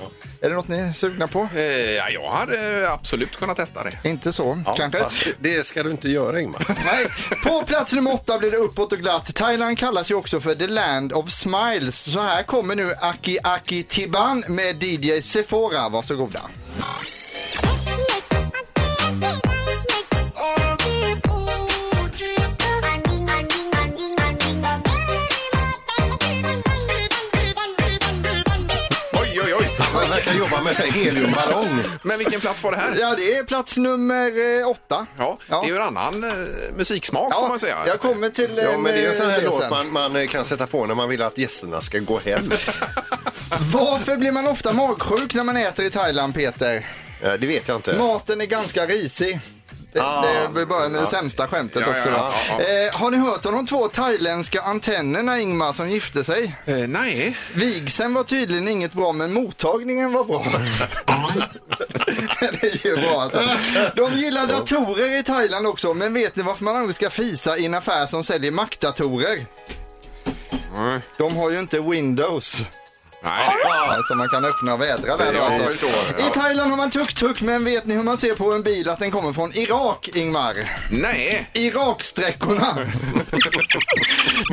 [0.42, 1.48] Är det något ni är sugna på?
[1.56, 4.10] Eh, ja, jag hade absolut kunnat testa det.
[4.10, 5.30] Inte så, Ja, kanske?
[5.40, 6.66] det ska du inte göra Ingmar.
[6.86, 7.08] Nej.
[7.44, 9.36] På plats nummer åtta blir det uppåt och glatt.
[9.36, 12.12] Thailand kallas ju också för the land of smiles.
[12.12, 15.90] Så här kommer nu Aki Aki Tiban med DJ Sephora.
[15.90, 16.42] Varsågoda.
[30.26, 31.84] Verkar jobba med sig heliumballong.
[32.04, 32.96] Men vilken plats var det här?
[33.00, 35.06] Ja, det är plats nummer eh, åtta.
[35.18, 35.62] Ja, Ja.
[35.62, 36.30] det är ju en annan eh,
[36.78, 37.78] musiksmak får man säga.
[37.88, 39.70] jag kommer till Ja, men det är en sån här eh, låt sen.
[39.70, 42.54] man, man eh, kan sätta på när man vill att gästerna ska gå hem.
[43.74, 46.86] Varför blir man ofta magsjuk när man äter i Thailand, Peter?
[47.22, 47.94] Eh, Det vet jag inte.
[47.98, 49.40] Maten är ganska risig.
[49.94, 50.48] Det, Ah.
[50.54, 52.10] det, börjar med det sämsta skämtet Ja, också.
[52.10, 56.56] ja, ja, Eh, har ni hört om de två thailändska antennerna, Ingmar, som gifte sig?
[56.66, 57.38] Eh, nej.
[57.54, 60.46] Vigseln var tydligen inget bra, men mottagningen var bra.
[62.40, 63.42] det är ju bra alltså.
[63.96, 67.66] De gillar datorer i Thailand också, men vet ni varför man aldrig ska fisa i
[67.66, 69.46] en affär som säljer Mac-datorer?
[71.18, 72.58] De har ju inte Windows.
[73.24, 75.34] Nej, det- Alltså man kan öppna och vädra där.
[75.34, 75.64] då, Ja, Alltså.
[75.64, 75.90] förstår.
[76.20, 76.28] Ja.
[76.28, 79.00] I Thailand har man tuk-tuk, men vet ni hur man ser på en bil att
[79.00, 80.56] den kommer från Irak, Ingmar?
[80.92, 81.50] nej.
[81.54, 82.74] Iraksträckorna.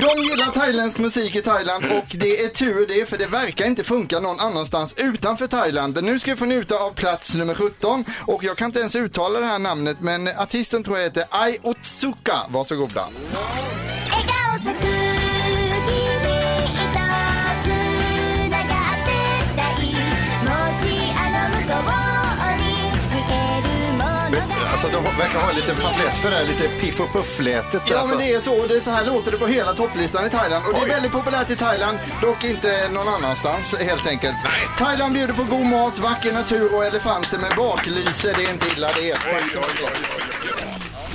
[0.01, 3.85] De gillar thailändsk musik i Thailand och det är tur det för det verkar inte
[3.85, 6.05] funka någon annanstans utanför Thailand.
[6.05, 9.41] Nu ska vi få njuta av plats nummer 17 och jag kan inte ens uttala
[9.41, 12.37] det här namnet men artisten tror jag heter Ai Otsuka.
[12.49, 13.09] Varsågoda.
[14.17, 14.46] 笑
[24.97, 27.83] のが de verkar ha en liten fäbless för det här lite piff och puff-lätet.
[27.87, 28.17] Ja alltså.
[28.17, 30.65] men det är så, det är så här låter det på hela topplistan i Thailand
[30.67, 30.89] och det är Oj.
[30.89, 34.37] väldigt populärt i Thailand, dock inte någon annanstans helt enkelt.
[34.79, 38.89] Thailand bjuder på god mat, vacker natur och elefanter med baklyse, det är inte illa
[38.89, 39.15] det.
[39.15, 40.26] Tack så mycket.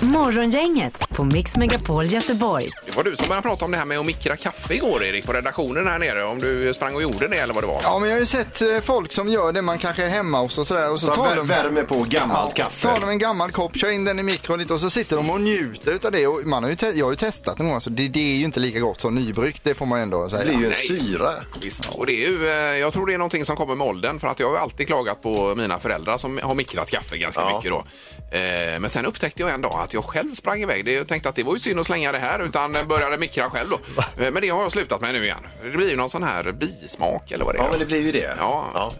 [0.02, 2.66] Morgongänget på Mix Megapol Göteborg.
[2.86, 5.26] Det var du som började prata om det här med att mikra kaffe igår, Erik,
[5.26, 6.24] på redaktionen här nere.
[6.26, 7.80] Om du sprang och gjorde det eller vad det var.
[7.84, 10.40] Ja, men jag har ju sett eh, folk som gör det, man kanske är hemma
[10.42, 10.92] hos och sådär.
[10.92, 12.88] Och så Så tar de, värmer på gammalt kaffe.
[12.88, 15.30] tar de en gammal kopp, kör in den i mikron lite och så sitter de
[15.30, 16.28] och njuter utav det.
[16.28, 18.20] Och man har ju te- jag har ju testat det någon gång, alltså det, det
[18.34, 20.44] är ju inte lika gott som nybryggt, det får man ändå säga.
[20.44, 21.32] Det blir ju en syra.
[21.62, 21.90] Visst.
[21.90, 24.28] Och det är ju, eh, jag tror det är någonting som kommer med åldern för
[24.28, 27.56] att jag har ju alltid klagat på mina föräldrar som har mikrat kaffe ganska Ja.
[27.58, 27.86] mycket då.
[28.32, 30.86] Eh, Men sen upptäckte jag en dag att jag själv sprang iväg.
[30.86, 33.50] Det- Jag tänkte att det var ju synd att slänga det här utan började mikra
[33.50, 33.80] själv då.
[34.24, 35.48] Eh, Men det har jag slutat med nu igen.
[35.64, 37.64] Det blir ju någon sån här bismak eller vad det är.
[37.64, 38.36] Ja, men det blir ju det.
[38.38, 38.94] Ja, Ja.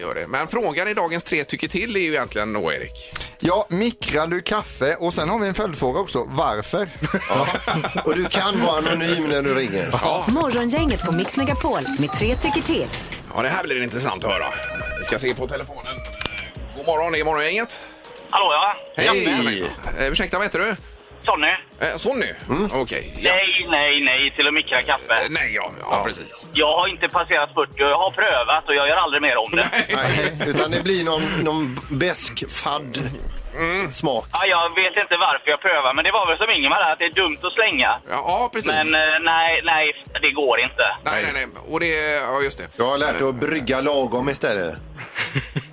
[0.00, 0.26] gör det.
[0.26, 3.12] Men frågan i dagens tre tycker till är ju egentligen då, Erik.
[3.40, 4.94] Ja, mikrar du kaffe?
[4.94, 6.88] Och sen har vi en följdfråga också, varför?
[8.04, 9.88] Och du kan vara anonym när du ringer.
[10.02, 10.24] Ja.
[10.28, 12.86] Morgongänget på Mix Megapol med tre tycker till.
[13.36, 14.46] Ja, det här blir intressant att höra.
[14.98, 15.96] Vi ska se på telefonen.
[16.76, 17.86] God morgon, det är Morgongänget.
[18.34, 18.76] Hallå ja.
[18.96, 19.62] Hej!
[19.98, 20.76] Eh, ursäkta, vad heter du?
[21.24, 21.48] Sonny.
[21.80, 22.32] Eh, Sonny?
[22.72, 23.14] Okej.
[23.20, 23.32] ja.
[23.32, 25.14] Nej, nej, nej till att mikra kaffe.
[25.14, 26.46] Eh, Nej, ja, ja, precis.
[26.52, 29.50] Jag har inte passerat 40 och jag har prövat och jag gör aldrig mer om
[29.50, 29.68] det.
[29.94, 32.98] Nej, utan det blir någon, någon besk, fadd
[33.92, 34.24] smak.
[34.32, 36.98] Ja, jag vet inte varför jag prövar, men det var väl som Ingemar där, att
[36.98, 38.00] det är dumt att slänga.
[38.10, 38.72] Ja, precis.
[38.72, 40.84] Men eh, nej, nej, det går inte.
[41.04, 41.46] Nej, nej, nej.
[41.68, 42.10] Och det...
[42.14, 42.66] Ja, just det.
[42.76, 44.74] Jag har lärt dig att brygga lagom istället.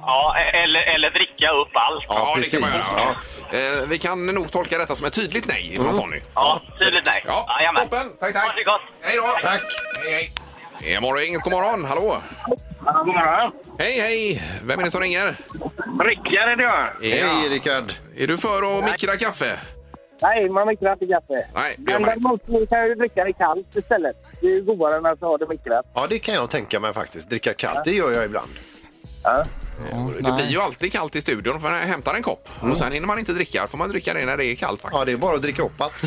[0.02, 2.06] Ja, eller, eller dricka upp allt.
[2.08, 2.92] Ja, det kan man precis.
[2.92, 3.16] göra.
[3.52, 3.82] Ja.
[3.82, 6.20] Eh, vi kan nog tolka detta som ett tydligt nej från Sonny.
[6.36, 7.24] Ja, tydligt nej.
[7.28, 7.84] Ja, Jajamän.
[7.84, 8.08] toppen.
[8.20, 8.44] Tack, tack.
[8.48, 8.82] Ha det gott.
[9.02, 9.48] Hej då.
[9.50, 9.62] Tack.
[10.04, 10.32] Hej, hej.
[10.80, 11.86] Det är Morgongänget, god morgon.
[11.86, 12.22] Hallå.
[12.80, 13.52] God morgon.
[13.80, 14.44] Hej, hej.
[14.64, 15.36] Vem är det som ringer?
[16.06, 16.90] Rickard är det jag.
[17.02, 17.94] Hej Rickard.
[18.18, 19.60] Är du för att mikra kaffe?
[20.22, 21.48] Nej, man mikrar inte kaffe.
[21.56, 22.46] Nej, det gör Men man inte.
[22.48, 24.16] däremot kan jag ju dricka det kallt istället.
[24.42, 25.86] Det är ju godare än att ha det mikrat.
[25.96, 27.30] Ja, det kan jag tänka mig faktiskt.
[27.30, 28.52] Dricka kallt, det gör jag ibland.
[29.24, 29.44] Ja.
[30.22, 32.50] Det blir ju alltid kallt i studion för jag hämtar en kopp.
[32.60, 33.68] Och sen hinner man inte dricka.
[33.68, 35.00] får man dricka det när det är kallt faktiskt.
[35.00, 35.94] Ja, det är bara att dricka upp allt.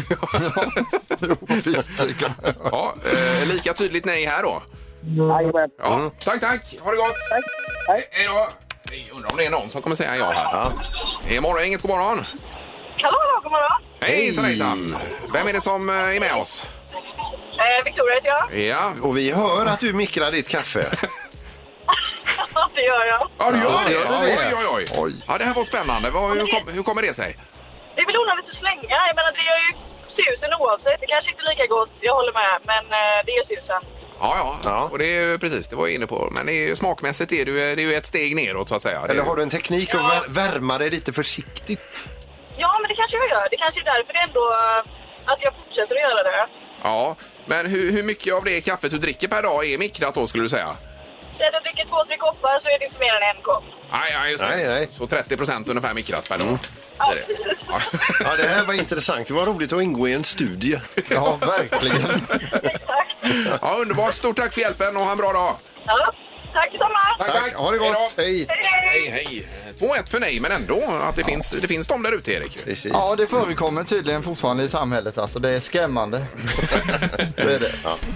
[2.70, 2.94] Ja,
[3.42, 4.62] eh, lika tydligt nej här då.
[5.06, 5.70] Jajamän.
[5.78, 6.76] Ja, Tack, tack.
[6.80, 7.14] Ha det gott.
[7.30, 7.44] Tack.
[7.88, 8.08] Hej.
[8.10, 8.48] Hej då.
[9.08, 10.70] Jag undrar om det är någon som kommer säga ja här.
[11.28, 12.18] Det är Morgongänget, god morgon.
[13.02, 13.82] Hallå, hallå, god morgon.
[14.00, 14.96] Hej, hejsan, hejsan.
[15.32, 16.66] Vem är det som eh, är med oss?
[16.90, 18.60] Eh, Victoria heter jag.
[18.60, 18.92] Ja.
[19.02, 20.98] Och vi hör att du mikrar ditt kaffe.
[22.74, 23.22] det gör jag.
[23.38, 23.92] Ja, du gör Ja, det?
[23.92, 25.12] gör Oj, oj, oj.
[25.28, 26.10] Ja, det här var spännande.
[26.10, 27.36] Vad, hur, kom, hur kommer det sig?
[27.94, 28.96] Det är väl onödigt att slänga.
[29.10, 29.70] Jag menar, det gör ju
[30.18, 31.00] susen oavsett.
[31.00, 32.54] Det kanske inte är lika gott, jag håller med.
[32.72, 33.82] Men eh, det är susen.
[34.20, 34.88] Ja, ja.
[34.92, 36.28] Och det är ju precis, det var jag inne på.
[36.36, 38.74] Men det är, ju- smakmässigt är det, ju- det är ju ett steg neråt så
[38.74, 39.00] att säga.
[39.06, 42.08] Det Eller har du en teknik att vär- värma det lite försiktigt?
[42.56, 43.48] Ja, men det kanske jag gör.
[43.50, 46.46] Det kanske är därför det ändå eh, att jag fortsätter att göra det.
[46.82, 50.26] Ja, men hur, hur mycket av det kaffet du dricker per dag är mikrat då
[50.26, 50.76] skulle du säga?
[51.38, 53.64] Säg att jag dricker två, tre koppar så är det inte mer än en kopp.
[53.92, 54.56] Nej, ja, just det.
[54.56, 54.88] Nej, nej.
[54.90, 56.46] Så 30 procent ungefär mikrat per dag.
[56.48, 56.58] Mm.
[56.98, 57.56] Ja, Det är det.
[57.68, 57.80] Ja.
[58.20, 59.28] Ja, det här var intressant.
[59.28, 60.80] Det var roligt att ingå i en studie.
[61.10, 61.96] Ja, verkligen.
[62.62, 63.60] exakt.
[63.62, 64.14] ja, underbart.
[64.14, 65.56] Stort tack för hjälpen och ha en bra dag.
[65.86, 66.14] Ja,
[66.52, 66.98] tack detsamma.
[67.18, 68.00] Tack, Tack, ha det Hej då.
[68.00, 68.14] gott.
[68.16, 68.46] Hej.
[68.92, 69.46] Hej, hej.
[69.78, 72.64] 2-1 för nej, men ändå att det finns, det finns de där ute, Erik.
[72.64, 72.92] Precis.
[72.94, 75.18] Ja, det förekommer tydligen fortfarande i samhället.
[75.18, 76.18] Alltså, det är skrämmande.
[77.36, 77.72] det är det.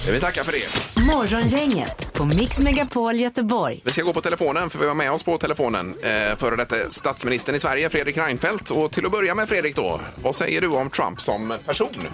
[0.06, 1.04] Jag vill tacka för det.
[1.14, 3.80] Morgongänget på Mix Megapol Göteborg.
[3.84, 6.76] Vi ska gå på telefonen, för vi har med oss på telefonen eh, före detta
[6.90, 8.70] statsministern i Sverige, Fredrik Reinfeldt.
[8.70, 12.08] Och till att börja med, Fredrik, då, vad säger du om Trump som person?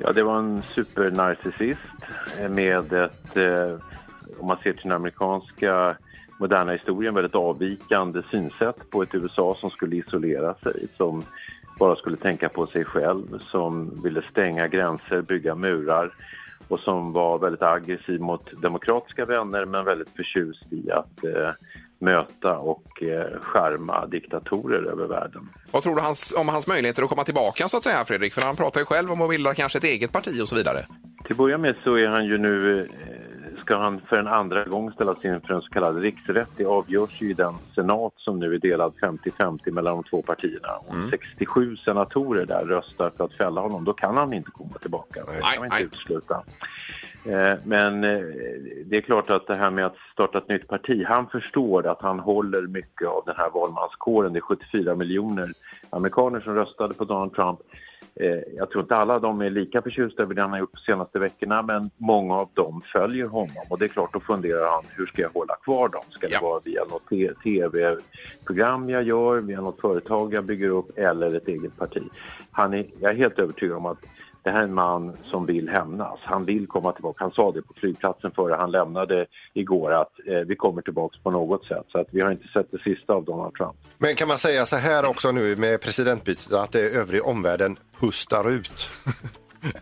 [0.00, 1.80] Ja, det var en supernarcissist
[2.48, 3.78] med ett, eh,
[4.38, 5.96] om man ser till den amerikanska
[6.38, 11.24] moderna historien, väldigt avvikande synsätt på ett USA som skulle isolera sig, som
[11.78, 16.14] bara skulle tänka på sig själv, som ville stänga gränser, bygga murar
[16.68, 21.50] och som var väldigt aggressiv mot demokratiska vänner men väldigt förtjust i att eh,
[21.98, 25.48] möta och eh, skärma diktatorer över världen.
[25.70, 28.32] Vad tror du hans, om hans möjligheter att komma tillbaka, så att säga, Fredrik?
[28.32, 30.86] För han pratar ju själv om att bilda kanske ett eget parti och så vidare.
[31.24, 32.86] Till att börja med så är han ju nu, eh,
[33.58, 36.48] ska han för en andra gång ställas inför en så kallad riksrätt.
[36.56, 40.68] Det avgörs ju i den senat som nu är delad 50-50 mellan de två partierna.
[40.86, 45.20] Om 67 senatorer där röstar för att fälla honom, då kan han inte komma tillbaka.
[45.20, 46.42] Det kan man inte utesluta.
[47.24, 48.20] Eh, Men eh,
[48.84, 52.02] det är klart att det här med att starta ett nytt parti, han förstår att
[52.02, 54.32] han håller mycket av den här valmanskåren.
[54.32, 55.48] Det är 74 miljoner
[55.90, 57.58] amerikaner som röstade på Donald Trump.
[58.20, 60.92] Eh, Jag tror inte alla de är lika förtjusta över det han har gjort de
[60.92, 64.84] senaste veckorna men många av dem följer honom och det är klart då funderar han
[64.96, 66.02] hur ska jag hålla kvar dem?
[66.10, 67.08] Ska det vara via något
[67.42, 72.02] tv-program jag gör, via något företag jag bygger upp eller ett eget parti?
[72.50, 73.98] Han är, jag är helt övertygad om att
[74.42, 76.18] det här är en man som vill hämnas.
[76.22, 77.24] Han vill komma tillbaka.
[77.24, 81.30] Han sa det på flygplatsen före han lämnade igår att eh, vi kommer tillbaka på
[81.30, 81.84] något sätt.
[81.88, 83.76] Så att vi har inte sett det sista av Donald Trump.
[83.98, 88.50] Men kan man säga så här också nu med presidentbytet att det övrig omvärlden pustar
[88.50, 88.90] ut?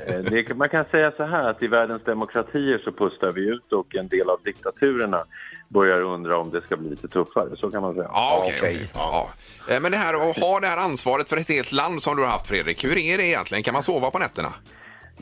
[0.07, 3.73] Eh, Det, man kan säga så här att i världens demokratier så pustar vi ut
[3.73, 5.25] och en del av diktaturerna
[5.69, 7.57] börjar undra om det ska bli lite tuffare.
[7.57, 8.09] Så kan man säga.
[8.13, 8.59] Ja, okej.
[8.61, 8.91] okej.
[8.95, 9.29] Ja.
[9.71, 12.23] Eh, Men det här att ha det här ansvaret för ett helt land som du
[12.23, 12.85] har haft, Fredrik.
[12.85, 13.63] Hur är det egentligen?
[13.65, 14.53] Kan man sova på nätterna?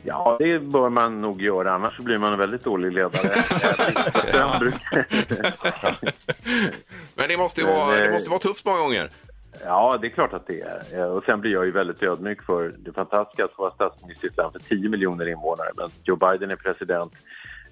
[0.03, 1.73] Ja, det bör man nog göra.
[1.73, 3.43] Annars så blir man en väldigt dålig ledare.
[7.15, 9.09] Men det måste vara, det eh, måste vara tufft många gånger.
[9.65, 10.99] Ja, det är klart att det är.
[10.99, 14.25] Eh, Och sen blir jag ju väldigt ödmjuk för det fantastiska att få vara statsminister
[14.27, 15.69] i ett land för 10 miljoner invånare.
[15.77, 17.13] Men Joe Biden är president.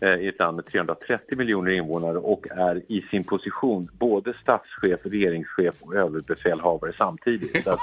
[0.03, 4.99] Eh, i ett land med 330 miljoner invånare och är i sin position både statschef,
[5.03, 7.63] regeringschef och överbefälhavare samtidigt.
[7.63, 7.79] Så att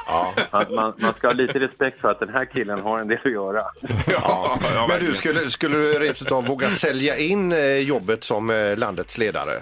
[0.52, 3.18] man, man, man ska ha lite respekt för att den här killen har en del
[3.24, 3.62] att göra.
[4.06, 8.76] Ja, men du, skulle, skulle du rent utav våga sälja in eh, jobbet som eh,
[8.78, 9.52] landets ledare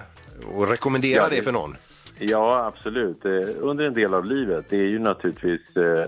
[0.55, 1.77] och rekommendera Ja, det det- för någon?
[2.21, 3.25] Ja, absolut.
[3.61, 4.67] Under en del av livet.
[4.69, 6.05] Det är ju naturligtvis eh,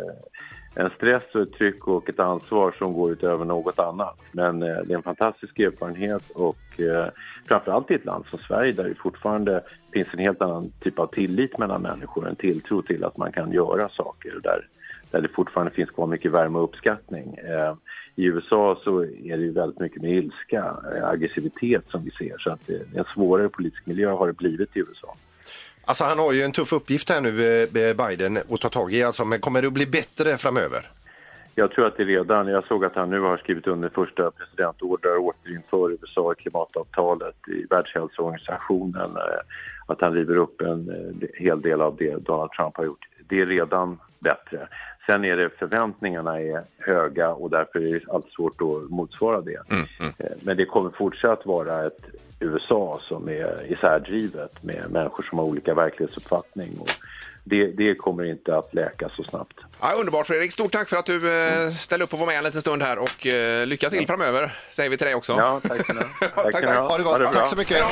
[0.74, 4.18] en stress och ett tryck och ett ansvar som går utöver något annat.
[4.32, 7.06] Men eh, det är en fantastisk erfarenhet och eh,
[7.48, 11.06] framförallt i ett land som Sverige där det fortfarande finns en helt annan typ av
[11.06, 14.68] tillit mellan människor, en tilltro till att man kan göra saker där,
[15.10, 17.34] där det fortfarande finns kvar mycket värme och uppskattning.
[17.34, 17.74] Eh,
[18.16, 22.38] I USA så är det ju väldigt mycket med ilska, eh, aggressivitet som vi ser
[22.38, 25.16] så att eh, en svårare politisk miljö har det blivit i USA.
[25.90, 27.68] Alltså han har ju en tuff uppgift här nu, eh,
[28.08, 29.02] Biden, att ta tag i.
[29.02, 30.90] Alltså, men kommer det att bli bättre framöver?
[31.54, 35.16] Jag tror att det redan, jag såg att han nu har skrivit under första presidentordrar
[35.16, 39.10] och återinför USA i klimatavtalet i Världshälsoorganisationen.
[39.16, 39.40] eh,
[39.86, 43.06] Att han river upp en eh, hel del av det Donald Trump har gjort.
[43.28, 44.68] Det är redan bättre.
[45.06, 49.60] Sen är det förväntningarna är höga och därför är det alltid svårt att motsvara det.
[50.18, 52.00] Eh, Men det kommer fortsatt vara ett
[52.40, 56.78] USA som är isärdrivet med människor som har olika verklighetsuppfattning.
[56.80, 56.90] Och
[57.44, 59.58] det, det kommer inte att läka så snabbt.
[59.80, 62.44] Ja, underbart Fredrik, stort tack för att du eh, ställde upp och var med en
[62.44, 65.32] liten stund här och eh, lycka till framöver säger vi till dig också.
[65.32, 66.08] Ja, tack så mycket.
[66.34, 66.64] tack, tack.
[66.64, 67.32] Ha det gott.
[67.32, 67.82] Tack så mycket.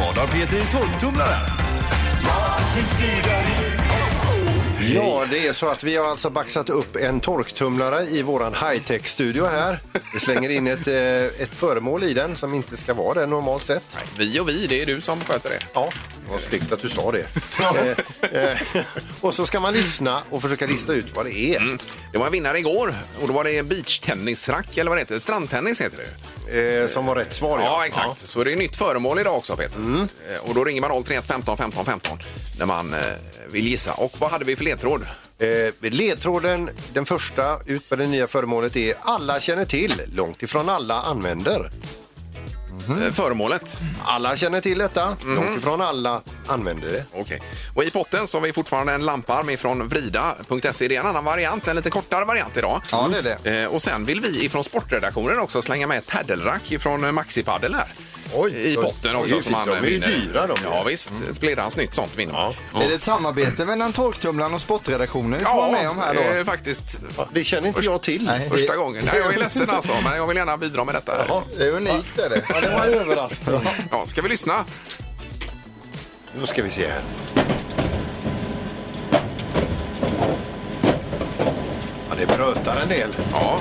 [0.00, 1.36] Vad har Peter i en torktumlare?
[4.92, 9.46] Ja, det är så att vi har alltså baxat upp en torktumlare i våran high-tech-studio
[9.46, 9.78] här.
[10.12, 13.64] Vi slänger in ett, eh, ett föremål i den som inte ska vara det normalt
[13.64, 13.98] sett.
[14.18, 15.58] Vi och vi, det är du som sköter det.
[15.72, 15.88] Ja,
[16.30, 17.26] var snyggt att du sa det.
[18.32, 18.58] Eh, eh,
[19.20, 21.56] och så ska man lyssna och försöka lista ut vad det är.
[21.60, 21.78] Mm.
[22.12, 25.80] Det var en vinnare igår och då var det beachtennisrack eller vad det heter, strandtennis
[25.80, 25.98] heter
[26.48, 26.80] det.
[26.82, 27.64] Eh, som var rätt svar, ja.
[27.64, 28.28] Ja, exakt.
[28.28, 29.78] Så det är nytt föremål idag också Peter.
[30.32, 32.18] Eh, Och då ringer man 031 15 15 15
[32.58, 32.94] när man
[33.50, 33.92] vill gissa.
[33.92, 35.06] Och vad hade vi för ledtråd?
[35.38, 40.68] Eh, ledtråden, den första ut med det nya föremålet är alla känner till, långt ifrån
[40.68, 41.70] alla använder.
[43.06, 43.76] Eh, Föremålet.
[44.04, 47.04] Alla känner till detta, långt ifrån alla använder det.
[47.12, 47.40] Okej.
[47.74, 50.88] Och i potten så har vi fortfarande en lamparm från vrida.se.
[50.88, 52.82] Det är en annan variant, en lite kortare variant idag.
[52.92, 53.62] Ja, det är det.
[53.62, 57.42] Eh, Och sen vill vi ifrån sportredaktionen också slänga med ett paddelrack ifrån eh, Maxi
[57.42, 57.88] Paddel här.
[58.54, 59.34] I potten också.
[59.34, 60.06] oj, som man de är ju vinner.
[60.06, 60.56] dyra, de.
[60.64, 62.82] Ja visst, splirrans nytt sånt vinner man.
[62.82, 66.20] Är det ett samarbete mellan Torktumlaren och sportredaktionen vi får vara med om här då?
[66.38, 66.98] eh, faktiskt.
[67.32, 68.24] Det känner inte jag till.
[68.26, 69.04] Nej, Första gången.
[69.04, 71.24] Nej, jag är ledsen alltså, men jag vill gärna bidra med detta.
[71.28, 71.42] Jaha.
[71.56, 72.42] Det är unikt är det.
[72.64, 73.60] Det var en överraskning.
[73.90, 74.64] Ja, ska vi lyssna?
[76.40, 77.02] Då ska vi se här.
[82.08, 83.10] Ja, det brötar en del.
[83.32, 83.58] Ja.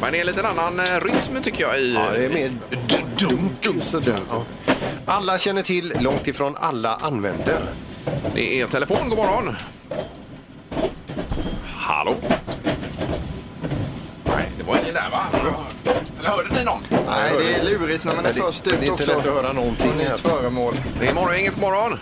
[0.00, 1.94] Men det är en liten annan eh, rytm tycker jag i...
[1.94, 2.52] Ja, det är mer
[3.18, 4.20] dunk sådär.
[4.30, 4.42] Ja.
[5.06, 7.60] Alla känner till, långt ifrån alla använder.
[8.34, 9.56] Det är telefon, god morgon.
[11.66, 12.14] Hallå?
[14.24, 15.26] Nej, det var ingen där va?
[16.20, 16.82] Eller hörde ni någon?
[17.34, 19.06] Nej, det är lurigt när man är det- först ut det är inte också.
[19.16, 20.74] lätt att höra någonting nytt föremål.
[21.00, 21.98] Det är morgon, inget morgon.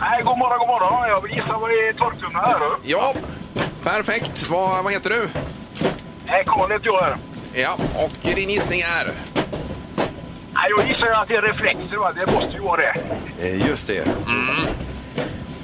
[0.00, 1.08] Nej, god morgon, god morgon.
[1.08, 2.58] Jag vill gissa vad det är torktumlare här.
[2.60, 2.76] då.
[2.82, 3.14] Ja,
[3.84, 4.48] perfekt.
[4.50, 5.28] Vad, vad heter du?
[6.26, 7.16] Nej, Karl heter jag här.
[7.54, 9.12] Ja, och din gissning är?
[10.54, 12.12] Nej, jag gissar att det är reflexer, va?
[12.26, 12.94] Det måste ju vara det.
[13.48, 14.04] Eh, Just det.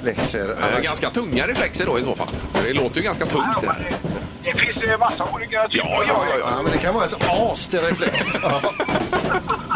[0.01, 0.49] Flexer.
[0.75, 2.27] Eh, ganska tunga reflexer då i så fall.
[2.63, 3.45] Det låter ju ganska tungt.
[3.61, 3.95] Det men här.
[4.43, 5.87] Det, finns eh, massa olika typer.
[5.87, 6.37] Ja, ja, ja.
[6.39, 8.25] Ja, men det kan vara ett as till reflex.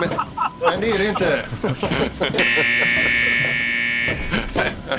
[0.02, 0.10] Men,
[0.60, 1.46] men det är det inte.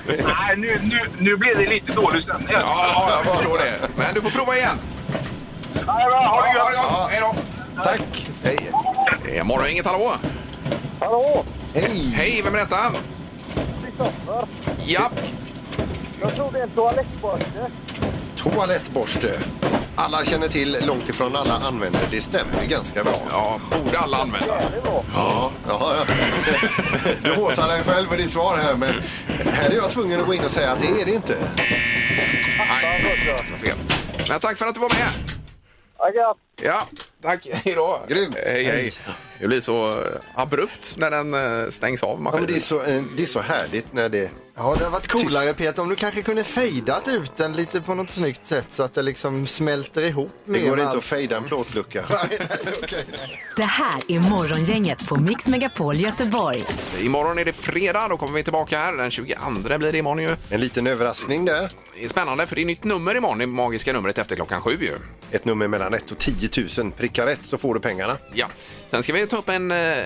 [0.07, 2.48] Nej, nu, nu, nu blev det lite dålig stämning.
[2.50, 3.88] Ja, ja, jag förstår det.
[3.96, 4.79] Men du får prova igen.
[5.74, 6.85] Ja, bra, ha det Ja, gött.
[6.90, 7.35] ja, hej då.
[7.83, 8.29] Tack.
[8.42, 8.70] Hej.
[9.24, 10.12] Det är morgon, inget hallå.
[11.00, 11.44] Hallå!
[11.74, 12.12] Hej.
[12.14, 12.92] Hej, vem är detta?
[13.85, 14.46] Kristoffer.
[14.87, 15.11] Ja,
[16.20, 17.70] Jag tror det är en toalettborste.
[18.44, 19.40] Toalettborste.
[19.96, 22.00] Alla känner till, långt ifrån alla använder.
[22.11, 23.20] Det stämmer ganska bra.
[23.30, 24.62] ja borde alla använda.
[24.85, 26.07] Ja, ja, ja.
[27.22, 28.94] Du håsar dig själv för ditt svar här, men
[29.46, 31.37] här är jag tvungen att gå in och säga att det är det inte.
[32.59, 33.16] Nej,
[33.64, 33.76] fel.
[34.28, 35.09] Men tack för att du var med.
[35.98, 36.37] Ja, gött.
[36.62, 36.88] Ja,
[37.22, 37.48] tack.
[37.52, 38.02] Hej då.
[38.09, 38.37] Grymt.
[38.46, 38.92] Hej, hej.
[39.40, 40.04] Det blir så
[40.35, 43.40] abrupt när den eh, stängs av Ja, men det, är så, eh, det är så
[43.40, 44.30] härligt när det...
[44.56, 47.94] Ja, det har varit coolare Peter om du kanske kunde fejdat ut den lite på
[47.94, 51.44] något snyggt sätt så att det liksom smälter ihop Det går inte att fejda en
[51.44, 52.04] plåtlucka.
[53.56, 56.64] Det här är Morgongänget på Mix Megapol Göteborg.
[57.00, 58.92] Imorgon är det fredag, då kommer vi tillbaka här.
[58.92, 59.34] Den 22
[59.78, 60.36] blir det imorgon ju.
[60.50, 61.70] En liten överraskning där.
[61.94, 64.78] Det är spännande för det är nytt nummer imorgon, det magiska numret efter klockan sju
[64.80, 64.94] ju.
[65.30, 66.92] Ett nummer mellan 1 och 10 000.
[66.92, 68.18] Prickar rätt så får du pengarna.
[68.32, 68.46] Ja.
[68.90, 69.96] Sen ska vi ta upp en, eh,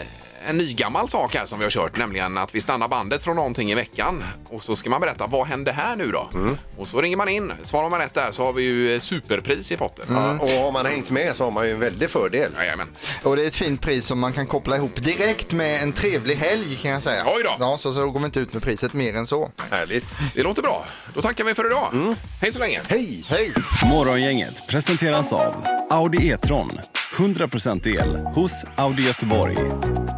[0.47, 3.37] en ny gammal sak här som vi har kört, nämligen att vi stannar bandet från
[3.37, 6.31] någonting i veckan och så ska man berätta vad hände här nu då?
[6.77, 9.73] Och så ringer man in, svarar man rätt där så har vi ju eh, superpris
[9.73, 10.07] i potten.
[10.09, 12.53] Ja, och har man hängt med så har man ju en väldig fördel.
[12.57, 12.89] Jajamän.
[13.23, 16.37] Och det är ett fint pris som man kan koppla ihop direkt med en trevlig
[16.37, 17.25] helg kan jag säga.
[17.27, 17.51] Oj då.
[17.59, 19.51] Ja, så, så går vi inte ut med priset mer än så.
[19.71, 20.07] Härligt.
[20.35, 20.87] Det låter bra.
[21.15, 22.15] Då tackar vi för idag.
[22.41, 22.81] Hej så länge.
[22.89, 23.25] Hej!
[23.29, 23.53] Hej!
[23.91, 26.71] Morgongänget presenteras av Audi E-tron.
[27.19, 29.57] 100% el hos Audi Göteborg.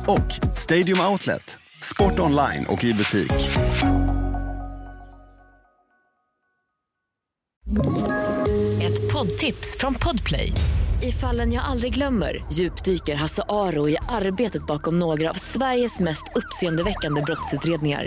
[0.07, 1.57] Och Stadium Outlet.
[1.83, 3.33] Sport online och i butik.
[8.83, 10.53] Ett poddtips från Podplay.
[11.03, 16.25] I fallen jag aldrig glömmer djupdyker Hasse Aro i arbetet bakom några av Sveriges mest
[16.35, 18.07] uppseendeväckande brottsutredningar.